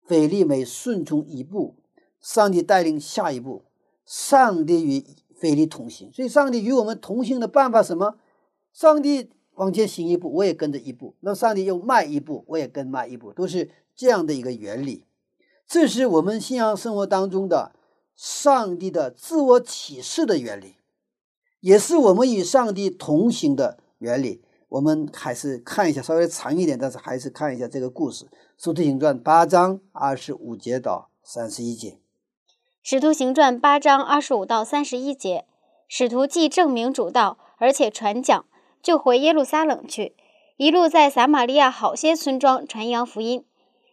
[0.04, 1.76] 腓力每顺从一步，
[2.20, 3.62] 上帝带领下一步。
[4.04, 5.04] 上帝与
[5.36, 8.16] 腓力同行，所以上帝与我们同行的办法什么？
[8.72, 15.04] 上帝往前行一步，我也跟着一步；那上帝又迈一步，我也跟迈一步，都是这样的一个原理。
[15.66, 17.72] 这是我们信仰生活当中的
[18.16, 20.76] 上帝的自我启示的原理，
[21.60, 24.42] 也是我们与上帝同行的原理。
[24.68, 28.24] 我们还是看一下，稍微长一点，但是还是看一下这个故事，
[28.56, 31.90] 《使徒行传》八章二十五节到三十一节，
[32.82, 35.44] 《使徒行传》八章二十五到三十一节，
[35.86, 38.46] 使徒既证明主道，而且传讲，
[38.82, 40.16] 就回耶路撒冷去，
[40.56, 43.44] 一路在撒玛利亚好些村庄传扬福音。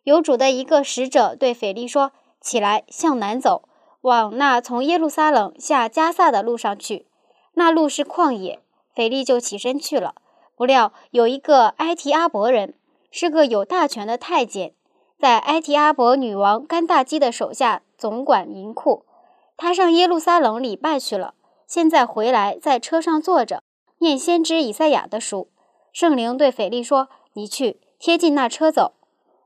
[0.03, 2.11] 有主的一个使者对腓力说
[2.41, 3.63] ：“起来，向南走，
[4.01, 7.05] 往那从耶路撒冷下加萨的路上去。
[7.53, 8.59] 那路是旷野。”
[8.95, 10.15] 腓力就起身去了。
[10.57, 12.73] 不料有一个埃提阿伯人，
[13.11, 14.73] 是个有大权的太监，
[15.17, 19.05] 在埃提阿伯女王甘大基的手下总管银库。
[19.55, 21.33] 他上耶路撒冷礼拜去了，
[21.65, 23.63] 现在回来，在车上坐着，
[23.99, 25.49] 念先知以赛亚的书。
[25.93, 28.93] 圣灵对腓力说：“你去，贴近那车走。”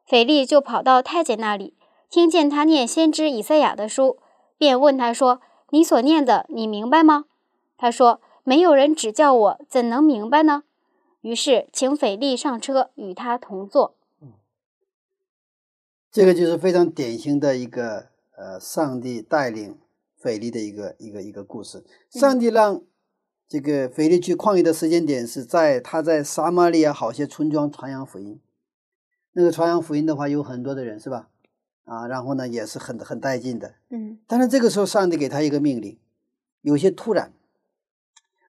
[0.08, 1.76] 腓力就跑到太监那里，
[2.10, 4.18] 听见他念先知以赛亚的书，
[4.58, 5.42] 便问他说
[5.72, 7.26] ：“你所念的，你明白吗？”
[7.78, 10.64] 他说：“没有人指教我，怎能明白呢？”
[11.22, 13.96] 于是请腓力上车，与他同坐。
[16.12, 19.80] 这个就是非常典型的一个呃，上帝带领
[20.16, 21.84] 腓力的一个一个一个故事。
[22.12, 22.84] 上帝让
[23.48, 28.40] 这个腓力去旷野的时间点是在他在撒玛利亚好些村庄传扬福音。
[29.34, 31.30] 那个传扬福音的话，有很多的人是吧？
[31.86, 33.76] 啊，然后呢，也是很很带劲的。
[33.90, 34.20] 嗯。
[34.26, 36.00] 但是这个时候，上帝给他一个命令，
[36.62, 37.34] 有些突然，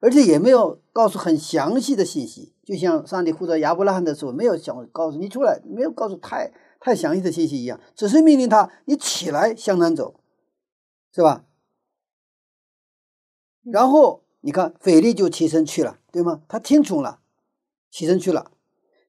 [0.01, 2.55] 而且也没有告诉很详细的信息。
[2.65, 10.21] 就像上帝呼召亚伯拉罕的时候，没有想告诉你出来，没有告诉太太详细的信息一样，只是命令他你起来向南走，
[11.13, 11.45] 是吧？
[13.63, 16.43] 然后你看，腓力就起身去了，对吗？
[16.49, 17.21] 他听从了，
[17.91, 18.51] 起身去了。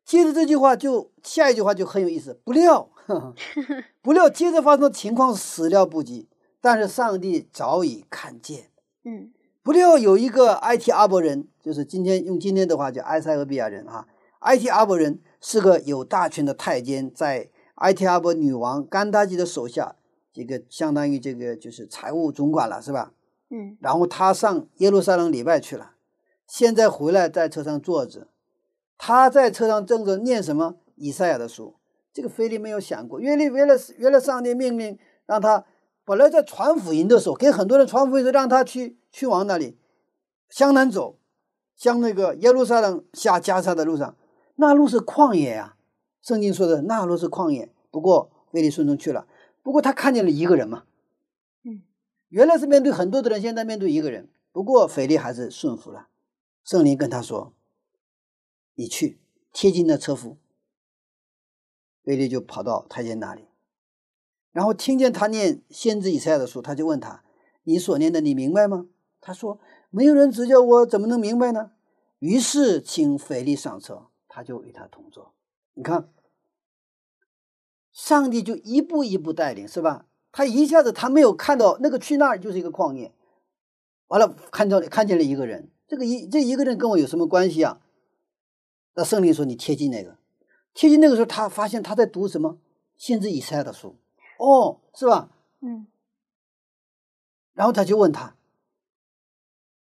[0.05, 6.29] 接着这句话就下一句话就很有意思，不料，呵 呵不料接着发生的情况始料不及，
[6.61, 8.69] 但是上帝早已看见。
[9.03, 14.07] 嗯，不料有一个埃提阿伯人，就是今天用今天的话叫埃塞俄比亚人啊。
[14.39, 19.97] 埃提阿伯人是个有大权的太监，在埃提阿伯女王甘达基的手下，
[20.31, 23.11] 这个相当于这个就是财务总管了，是吧？
[23.49, 25.91] 嗯，然后他上耶路撒冷礼拜去了，
[26.47, 28.27] 现在回来在车上坐着。
[28.97, 31.75] 他在车上正着念什么以赛亚的书，
[32.13, 35.65] 这个腓力没有想过，原来原来原来上帝命令让他
[36.05, 39.77] 本来在传福音的时候，给很多人传福音的时候，让他去去往那里
[40.49, 41.17] 向南走，
[41.75, 44.15] 向那个耶路撒冷下加沙的路上，
[44.55, 45.75] 那路是旷野呀。
[46.21, 49.27] 圣经说的那路是旷野，不过腓力顺从去了，
[49.61, 50.83] 不过他看见了一个人嘛，
[52.35, 56.09] 原来是面对很多的人，现在面对一个人，不过腓力还是顺服了。
[56.65, 57.53] 圣灵跟他说。
[58.77, 59.21] 你去
[59.53, 60.35] 贴近那车夫，
[62.03, 63.47] 菲利就跑到太监那里，
[64.51, 67.23] 然后听见他念先知以赛亚的书，他就问他
[67.63, 68.87] ：“你所念的，你明白吗？”
[69.21, 71.71] 他说：“没有人指教我，怎么能明白呢？”
[72.19, 75.33] 于是请腓力上车，他就与他同坐。
[75.75, 76.09] 你看，
[77.93, 80.05] 上帝就一步一步带领，是吧？
[80.35, 83.13] 他一下子他没有看到那个去那儿就是一个旷野，
[84.07, 87.79] 完了看到看见了一个人，这个一这一个人跟我有什么关系啊？
[88.95, 90.17] 那圣灵说：“你贴近那个，
[90.73, 92.59] 贴近那个时候，他发现他在读什么
[92.97, 93.95] 先知以赛亚的书，
[94.37, 95.31] 哦，是吧？
[95.61, 95.87] 嗯。
[97.53, 98.35] 然后他就问他：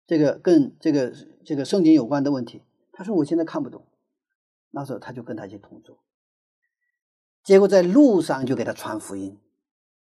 [0.07, 1.11] 这个跟这个
[1.43, 2.61] 这个圣经有关的问题。
[2.93, 3.87] 他说我现在看不懂。
[4.73, 5.97] 那时候他就跟他一起同住，
[7.43, 9.39] 结果在路上就给他传福音，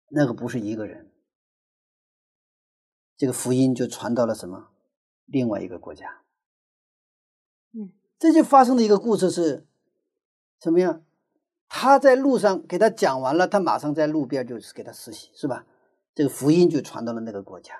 [0.08, 1.10] 那个不是一个人，
[3.16, 4.68] 这个福音就传到了什么
[5.26, 6.22] 另外一个国家。
[7.72, 9.66] 嗯，这就发生的一个故事是
[10.60, 11.02] 什么样？
[11.68, 15.66] 他在路上给他讲完了，他马上在路边就是给他施洗，是吧？
[16.14, 17.74] 这个福音就传到了那个国家。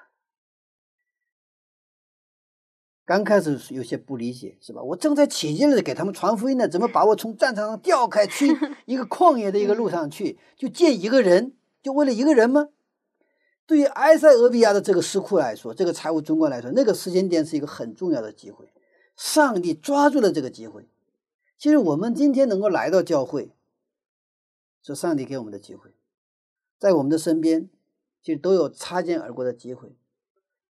[3.05, 4.83] 刚开始有些不理解，是吧？
[4.83, 8.49] 我正在起劲的给他们传福音呢，怎么把我从战场上调开去
[8.85, 11.56] 一个旷野的一个路上去，就见一个人，
[11.87, 12.70] 就为了一个人吗？
[13.64, 18.72] 对于埃塞俄比亚的这个石库来说，这个财务中国来说，那个时间点是一个很重要的机会，
[19.16, 20.89] 上帝抓住了这个机会。
[21.57, 23.53] 其实我们今天能够来到教会，
[24.82, 25.93] 是上帝给我们的机会，
[26.76, 27.70] 在我们的身边，
[28.20, 29.95] 其实都有擦肩而过的机会。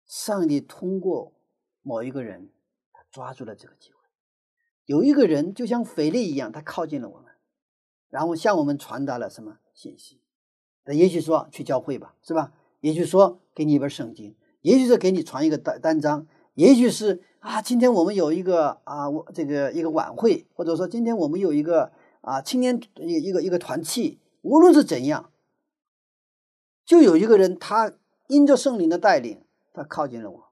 [0.05, 1.31] 上帝通过。
[1.81, 2.49] 某一个人，
[2.91, 3.99] 他抓住了这个机会。
[4.85, 7.31] 有一个人就像腓力一样，他靠近了我们，
[8.09, 10.19] 然后向我们传达了什么信息？
[10.85, 12.53] 那也许说去教会吧，是吧？
[12.81, 25.31] 也许说给你一本圣经，也许是给你传一个单单章，也许是啊，今天我们有一个啊，我这个一个晚会，或者说今天我们有一个啊青年一一个一个团契，无论是怎样，
[26.85, 27.93] 就有一个人，他
[28.27, 30.45] 因着圣灵的带领，他靠近了我。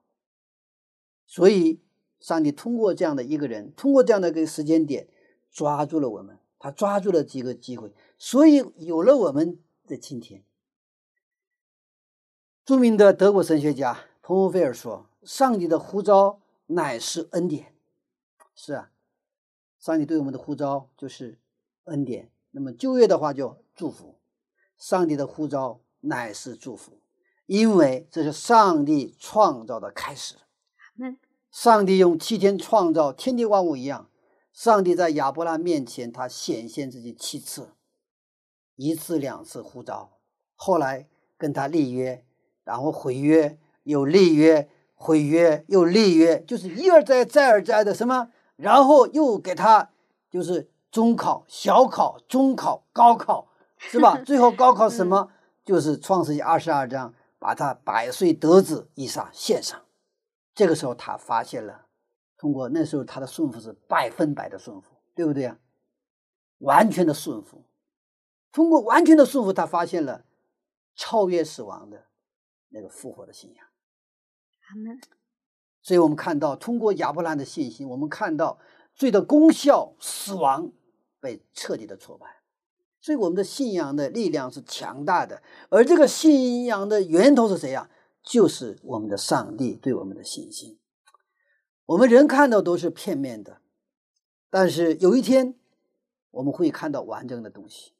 [1.26, 1.80] 所以，
[2.20, 5.08] 上帝通过这样的一个人，通过这样的一个时间点，
[5.50, 10.44] 抓住了我们，他抓住了几个机会，所以有了我们的今天。
[12.64, 17.74] 著名的德国神学家彭博菲尔说：“上帝的呼召乃是恩典。”
[18.56, 18.90] 是啊，
[19.78, 21.38] 上帝对我们的呼召就是
[21.84, 22.30] 恩典。
[22.52, 24.14] 那么就业的话叫祝福，
[24.78, 27.00] 上帝的呼召乃是祝福，
[27.46, 30.36] 因为这是上帝创造的开始。
[31.50, 34.08] 上帝用七天创造天地万物一样，
[34.52, 37.70] 上帝在亚伯拉面前，他显现自己七次，
[38.76, 40.18] 一次两次呼召，
[40.54, 42.24] 后来跟他立约，
[42.64, 49.90] 然后毁约，又立约，毁约又立约，就是一而再再而再的什么，然后又给他
[50.30, 53.48] 就是中考、小考、中考、高考，
[53.78, 54.20] 是吧？
[54.26, 55.30] 最后高考什么？
[55.64, 59.80] 就是创世纪二十二章，把他百岁得子以上献上。
[60.54, 61.86] 这个时候，他发现了，
[62.36, 65.58] 通过那时候他的顺服是百分百的顺服，对不对啊？
[66.58, 67.64] 完全的顺服，
[68.54, 70.24] 通过完全的束缚，他发现了
[70.94, 72.06] 超越死亡的
[72.68, 73.66] 那个复活的信仰。
[74.68, 74.98] 阿门。
[75.82, 78.58] 所以我们看到，通过亚伯兰的信心，我们看到
[78.94, 80.70] 罪的功效，死亡
[81.20, 82.26] 被彻底的挫败。
[83.00, 87.90] 所以我们的信仰的力量是强大的，而这个信仰的源头是谁呀？
[88.22, 90.78] 就是我们的上帝对我们的信心，
[91.86, 93.60] 我们人看到都是片面的，
[94.48, 95.54] 但是有一天
[96.30, 97.93] 我们会看到完整的东西。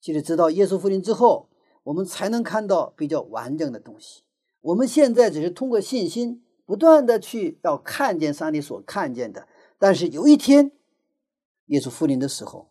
[0.00, 1.48] 其实知道耶稣复临之后，
[1.84, 4.22] 我们才能看到比较完整的东西。
[4.62, 9.46] 我们现在只是通过信心不断的去要看见上帝所看见的，
[9.78, 10.72] 但是有一天
[11.66, 12.70] 耶稣复临的时候，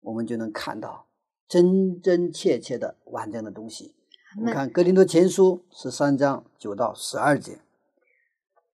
[0.00, 1.06] 我们就能看到
[1.48, 3.94] 真真切切的完整的东西。
[4.36, 7.52] 我们看《格林多前书》十三章九到十二节，《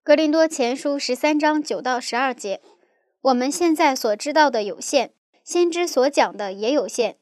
[0.03, 2.61] 格林多前书》十三章九到十二节，
[3.21, 5.13] 我们现在所知道的有限，
[5.45, 7.17] 先知所讲的也有限。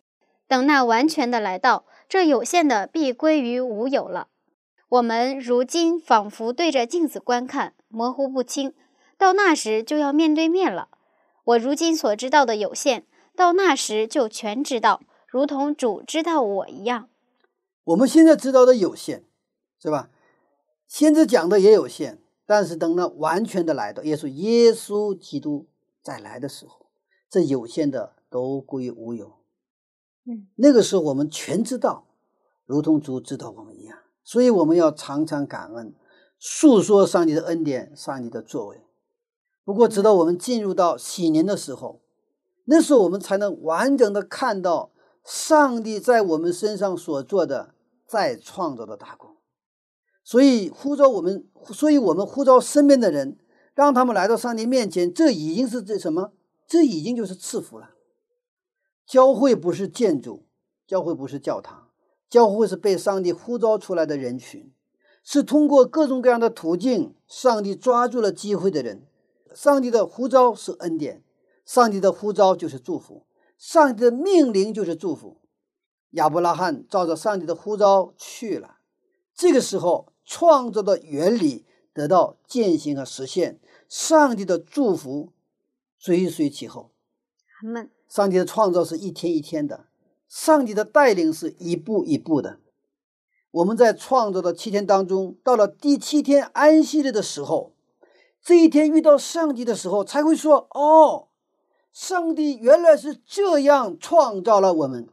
[0.51, 4.27] 等那完全的来到，这有限的必归于无有了。
[4.89, 8.73] 我们如今仿佛对着镜子观看，模糊不清；
[9.17, 10.89] 到那时就要面对面了。
[11.45, 17.09] 我如今所知道的有限，到那时就全知道，如同主知道我一样。
[17.85, 19.23] 我们现在知道的有限，
[19.81, 20.11] 是吧？
[20.89, 25.69] 先知讲的也有限，但是等那完全的来到，耶稣耶稣基督
[26.03, 26.87] 再来的时候，
[27.31, 29.39] 这有限的都归于无有。
[30.25, 32.07] 嗯，那个时候我们全知道，
[32.67, 33.99] 如同主知道我们一样。
[34.23, 35.95] 所以我们要常常感恩，
[36.39, 38.83] 诉说上帝的恩典、上帝的作为。
[39.65, 42.01] 不过，直到我们进入到喜年的时候，
[42.65, 44.91] 那时候我们才能完整的看到。
[45.23, 47.75] 上帝在我们身上所做的
[48.07, 49.37] 再创造的大功，
[50.25, 53.37] 所以呼召我们，所以我们呼召身边的人，
[53.75, 56.33] 让他们来到上帝面前，这已经是这什么？
[56.67, 57.91] 这已经就是赐福了。
[59.11, 60.47] 教会不是建筑，
[60.87, 61.89] 教会不是教堂，
[62.29, 64.73] 教会是被上帝呼召出来的人群，
[65.25, 69.09] 是通过各种各样的途径，上帝抓住了机会的人。
[69.53, 71.25] 上帝的呼召是恩典，
[71.65, 73.27] 上帝的呼召就是祝福。
[73.59, 75.39] 上帝的命令就是祝福，
[76.11, 78.77] 亚伯拉罕照着上帝的呼召去了。
[79.35, 83.59] 这个时候，创造的原理得到践行和实现，
[83.89, 85.33] 上帝的祝福
[85.99, 86.93] 追随其后。
[87.65, 87.91] 阿门。
[88.11, 89.87] 上帝的创造是一天一天的，
[90.29, 92.59] 上帝的带领是一步一步的。
[93.53, 97.73] 我们在创造的七天当中，到了第七天安息日的时候，
[98.43, 101.29] 这一天遇到上帝的时候，才会说：“哦，
[101.93, 105.09] 上帝原来是这样创造了我们。”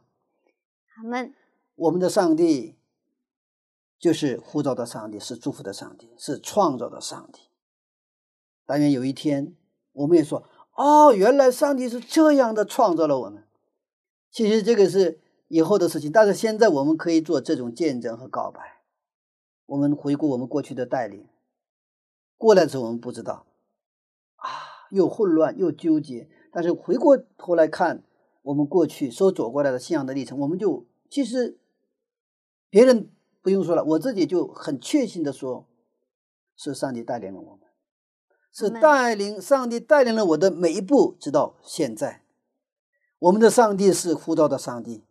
[0.98, 1.32] 阿门。
[1.76, 2.76] 我们的上帝
[4.00, 7.42] 就是呼召的上帝，是祝福的上帝，是创造的上帝。
[8.66, 9.54] 但愿有一天，
[9.92, 10.42] 我们也说。
[10.78, 13.42] 哦，原来上帝是这样的创造了我们。
[14.30, 15.18] 其实这个是
[15.48, 18.80] 以后的事情，但是现在我们可以做这种见证和告白。
[19.66, 21.26] 我们回顾我们过去的带领，
[22.36, 23.46] 过来的时候我们不知道，
[24.36, 24.48] 啊，
[24.90, 26.30] 又混乱又纠结。
[26.52, 28.04] 但是回过头来看
[28.42, 31.58] 我们过去所走过来的信仰的历程，我们就其实
[32.70, 33.10] 别人
[33.42, 35.66] 不用说了，我自己就很确信的说，
[36.56, 37.67] 是上帝带领了我们。
[38.58, 42.24] 是带领上帝带领了我的每一步，直到现在。
[43.20, 45.04] 我们的上帝是呼召的上帝，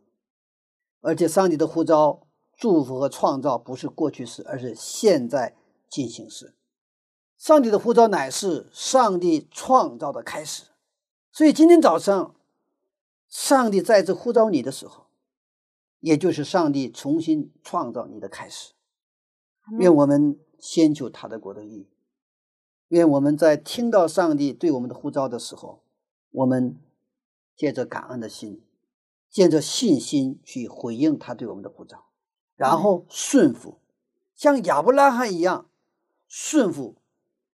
[0.99, 2.27] 而且上帝的呼召、
[2.57, 5.55] 祝福和创造不是过去式，而是现在
[5.89, 6.55] 进行时。
[7.37, 10.63] 上帝的呼召乃是上帝创造的开始。
[11.31, 12.35] 所以今天早上，
[13.29, 15.05] 上帝再次呼召你的时候，
[16.01, 18.73] 也就是上帝重新创造你的开始。
[19.79, 21.87] 愿我们先求他的国的义。
[22.89, 25.81] 愿我们在听到上帝对我们的呼召的时候，
[26.31, 26.77] 我们
[27.55, 28.61] 借着感恩的心，
[29.29, 32.05] 借着信心去回应他对我们的呼召，
[32.55, 33.79] 然后顺服，
[34.33, 35.65] 像亚伯拉罕一样
[36.27, 36.95] 顺服，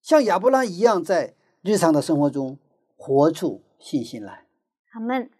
[0.02, 2.58] 像亚伯拉罕一样在日常的生活中
[2.96, 4.46] 活出信心来。
[4.92, 5.30] 阿门。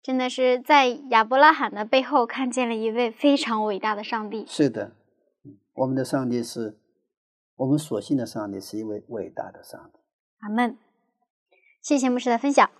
[0.00, 4.46] 真的是在亚伯拉罕的背后看见了一位非常伟大的上帝。
[4.46, 4.92] 是的，
[5.74, 6.78] 我们的上帝是。
[7.58, 9.98] 我们所信的上帝是一位伟大的上帝。
[10.40, 10.78] 阿门。
[11.80, 12.70] 谢谢牧师的分享。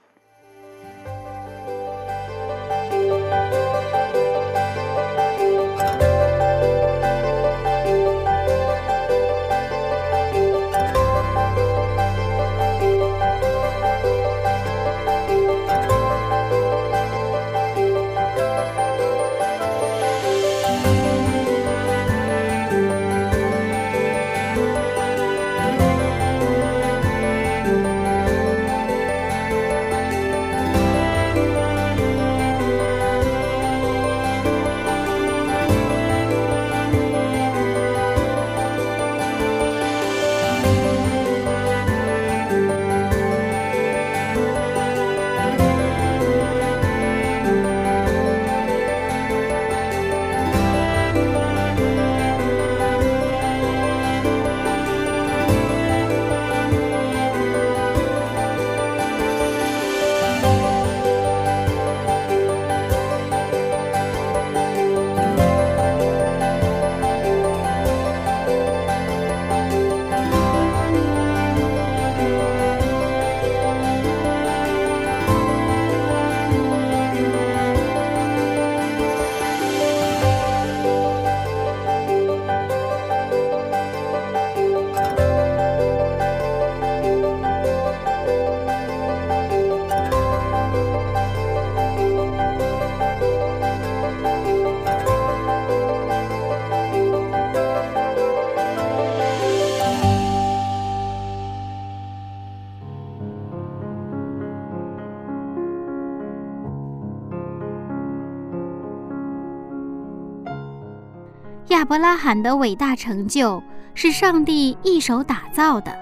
[111.89, 113.63] 伯拉罕的伟大成就
[113.95, 115.99] 是上帝一手打造的，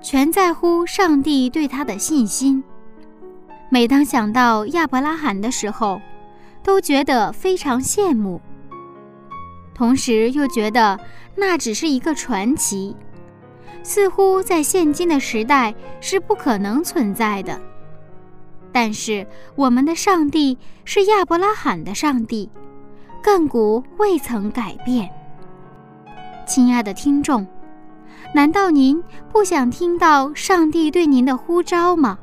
[0.00, 2.64] 全在乎上帝对他的信心。
[3.68, 6.00] 每当想到亚伯拉罕的时候，
[6.62, 8.40] 都觉得非常羡慕，
[9.74, 10.98] 同时又觉得
[11.36, 12.96] 那只是一个传奇，
[13.82, 17.60] 似乎在现今的时代是不可能存在的。
[18.72, 22.48] 但是我们的上帝是亚伯拉罕的上帝。
[23.28, 25.06] 亘古未曾改变。
[26.46, 27.46] 亲爱的听众，
[28.34, 32.18] 难道您不想听到上帝对您的呼召吗？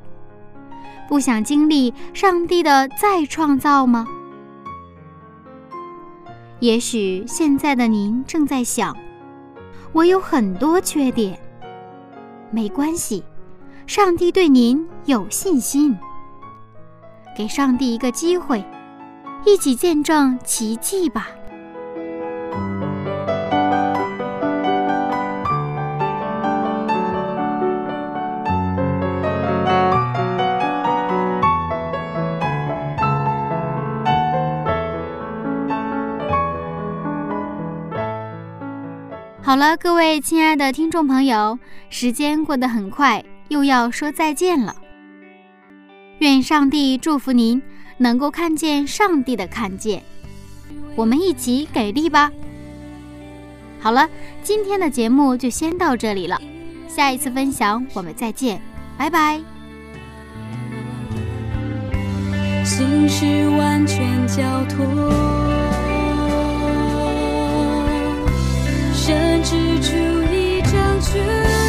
[1.08, 4.08] 不想经历上帝的再创造吗？
[6.60, 8.98] 也许现在的您正在想：
[9.92, 11.40] 我有很多缺点。
[12.50, 13.24] 没关系，
[13.86, 15.96] 上帝对您有信心。
[17.38, 18.66] 给上帝一个机会。
[19.46, 21.30] 一起见证奇迹吧。
[39.42, 41.58] 好了各位亲爱的听众朋友
[41.90, 44.76] 时间过得很快又要说再见了。
[46.20, 47.62] 愿上帝祝福您，
[47.98, 50.04] 能够看见上帝的看见。
[50.96, 52.32] 我们一起给力吧！
[53.82, 54.10] 好了，
[54.42, 56.42] 今天的节目就先到这里了，
[56.88, 58.62] 下一次分享我们再见，
[58.98, 59.42] 拜拜。
[62.64, 65.12] 心事完全交托，
[68.94, 69.94] 甚至出
[70.34, 71.65] 一张嘴。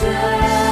[0.00, 0.69] treasure.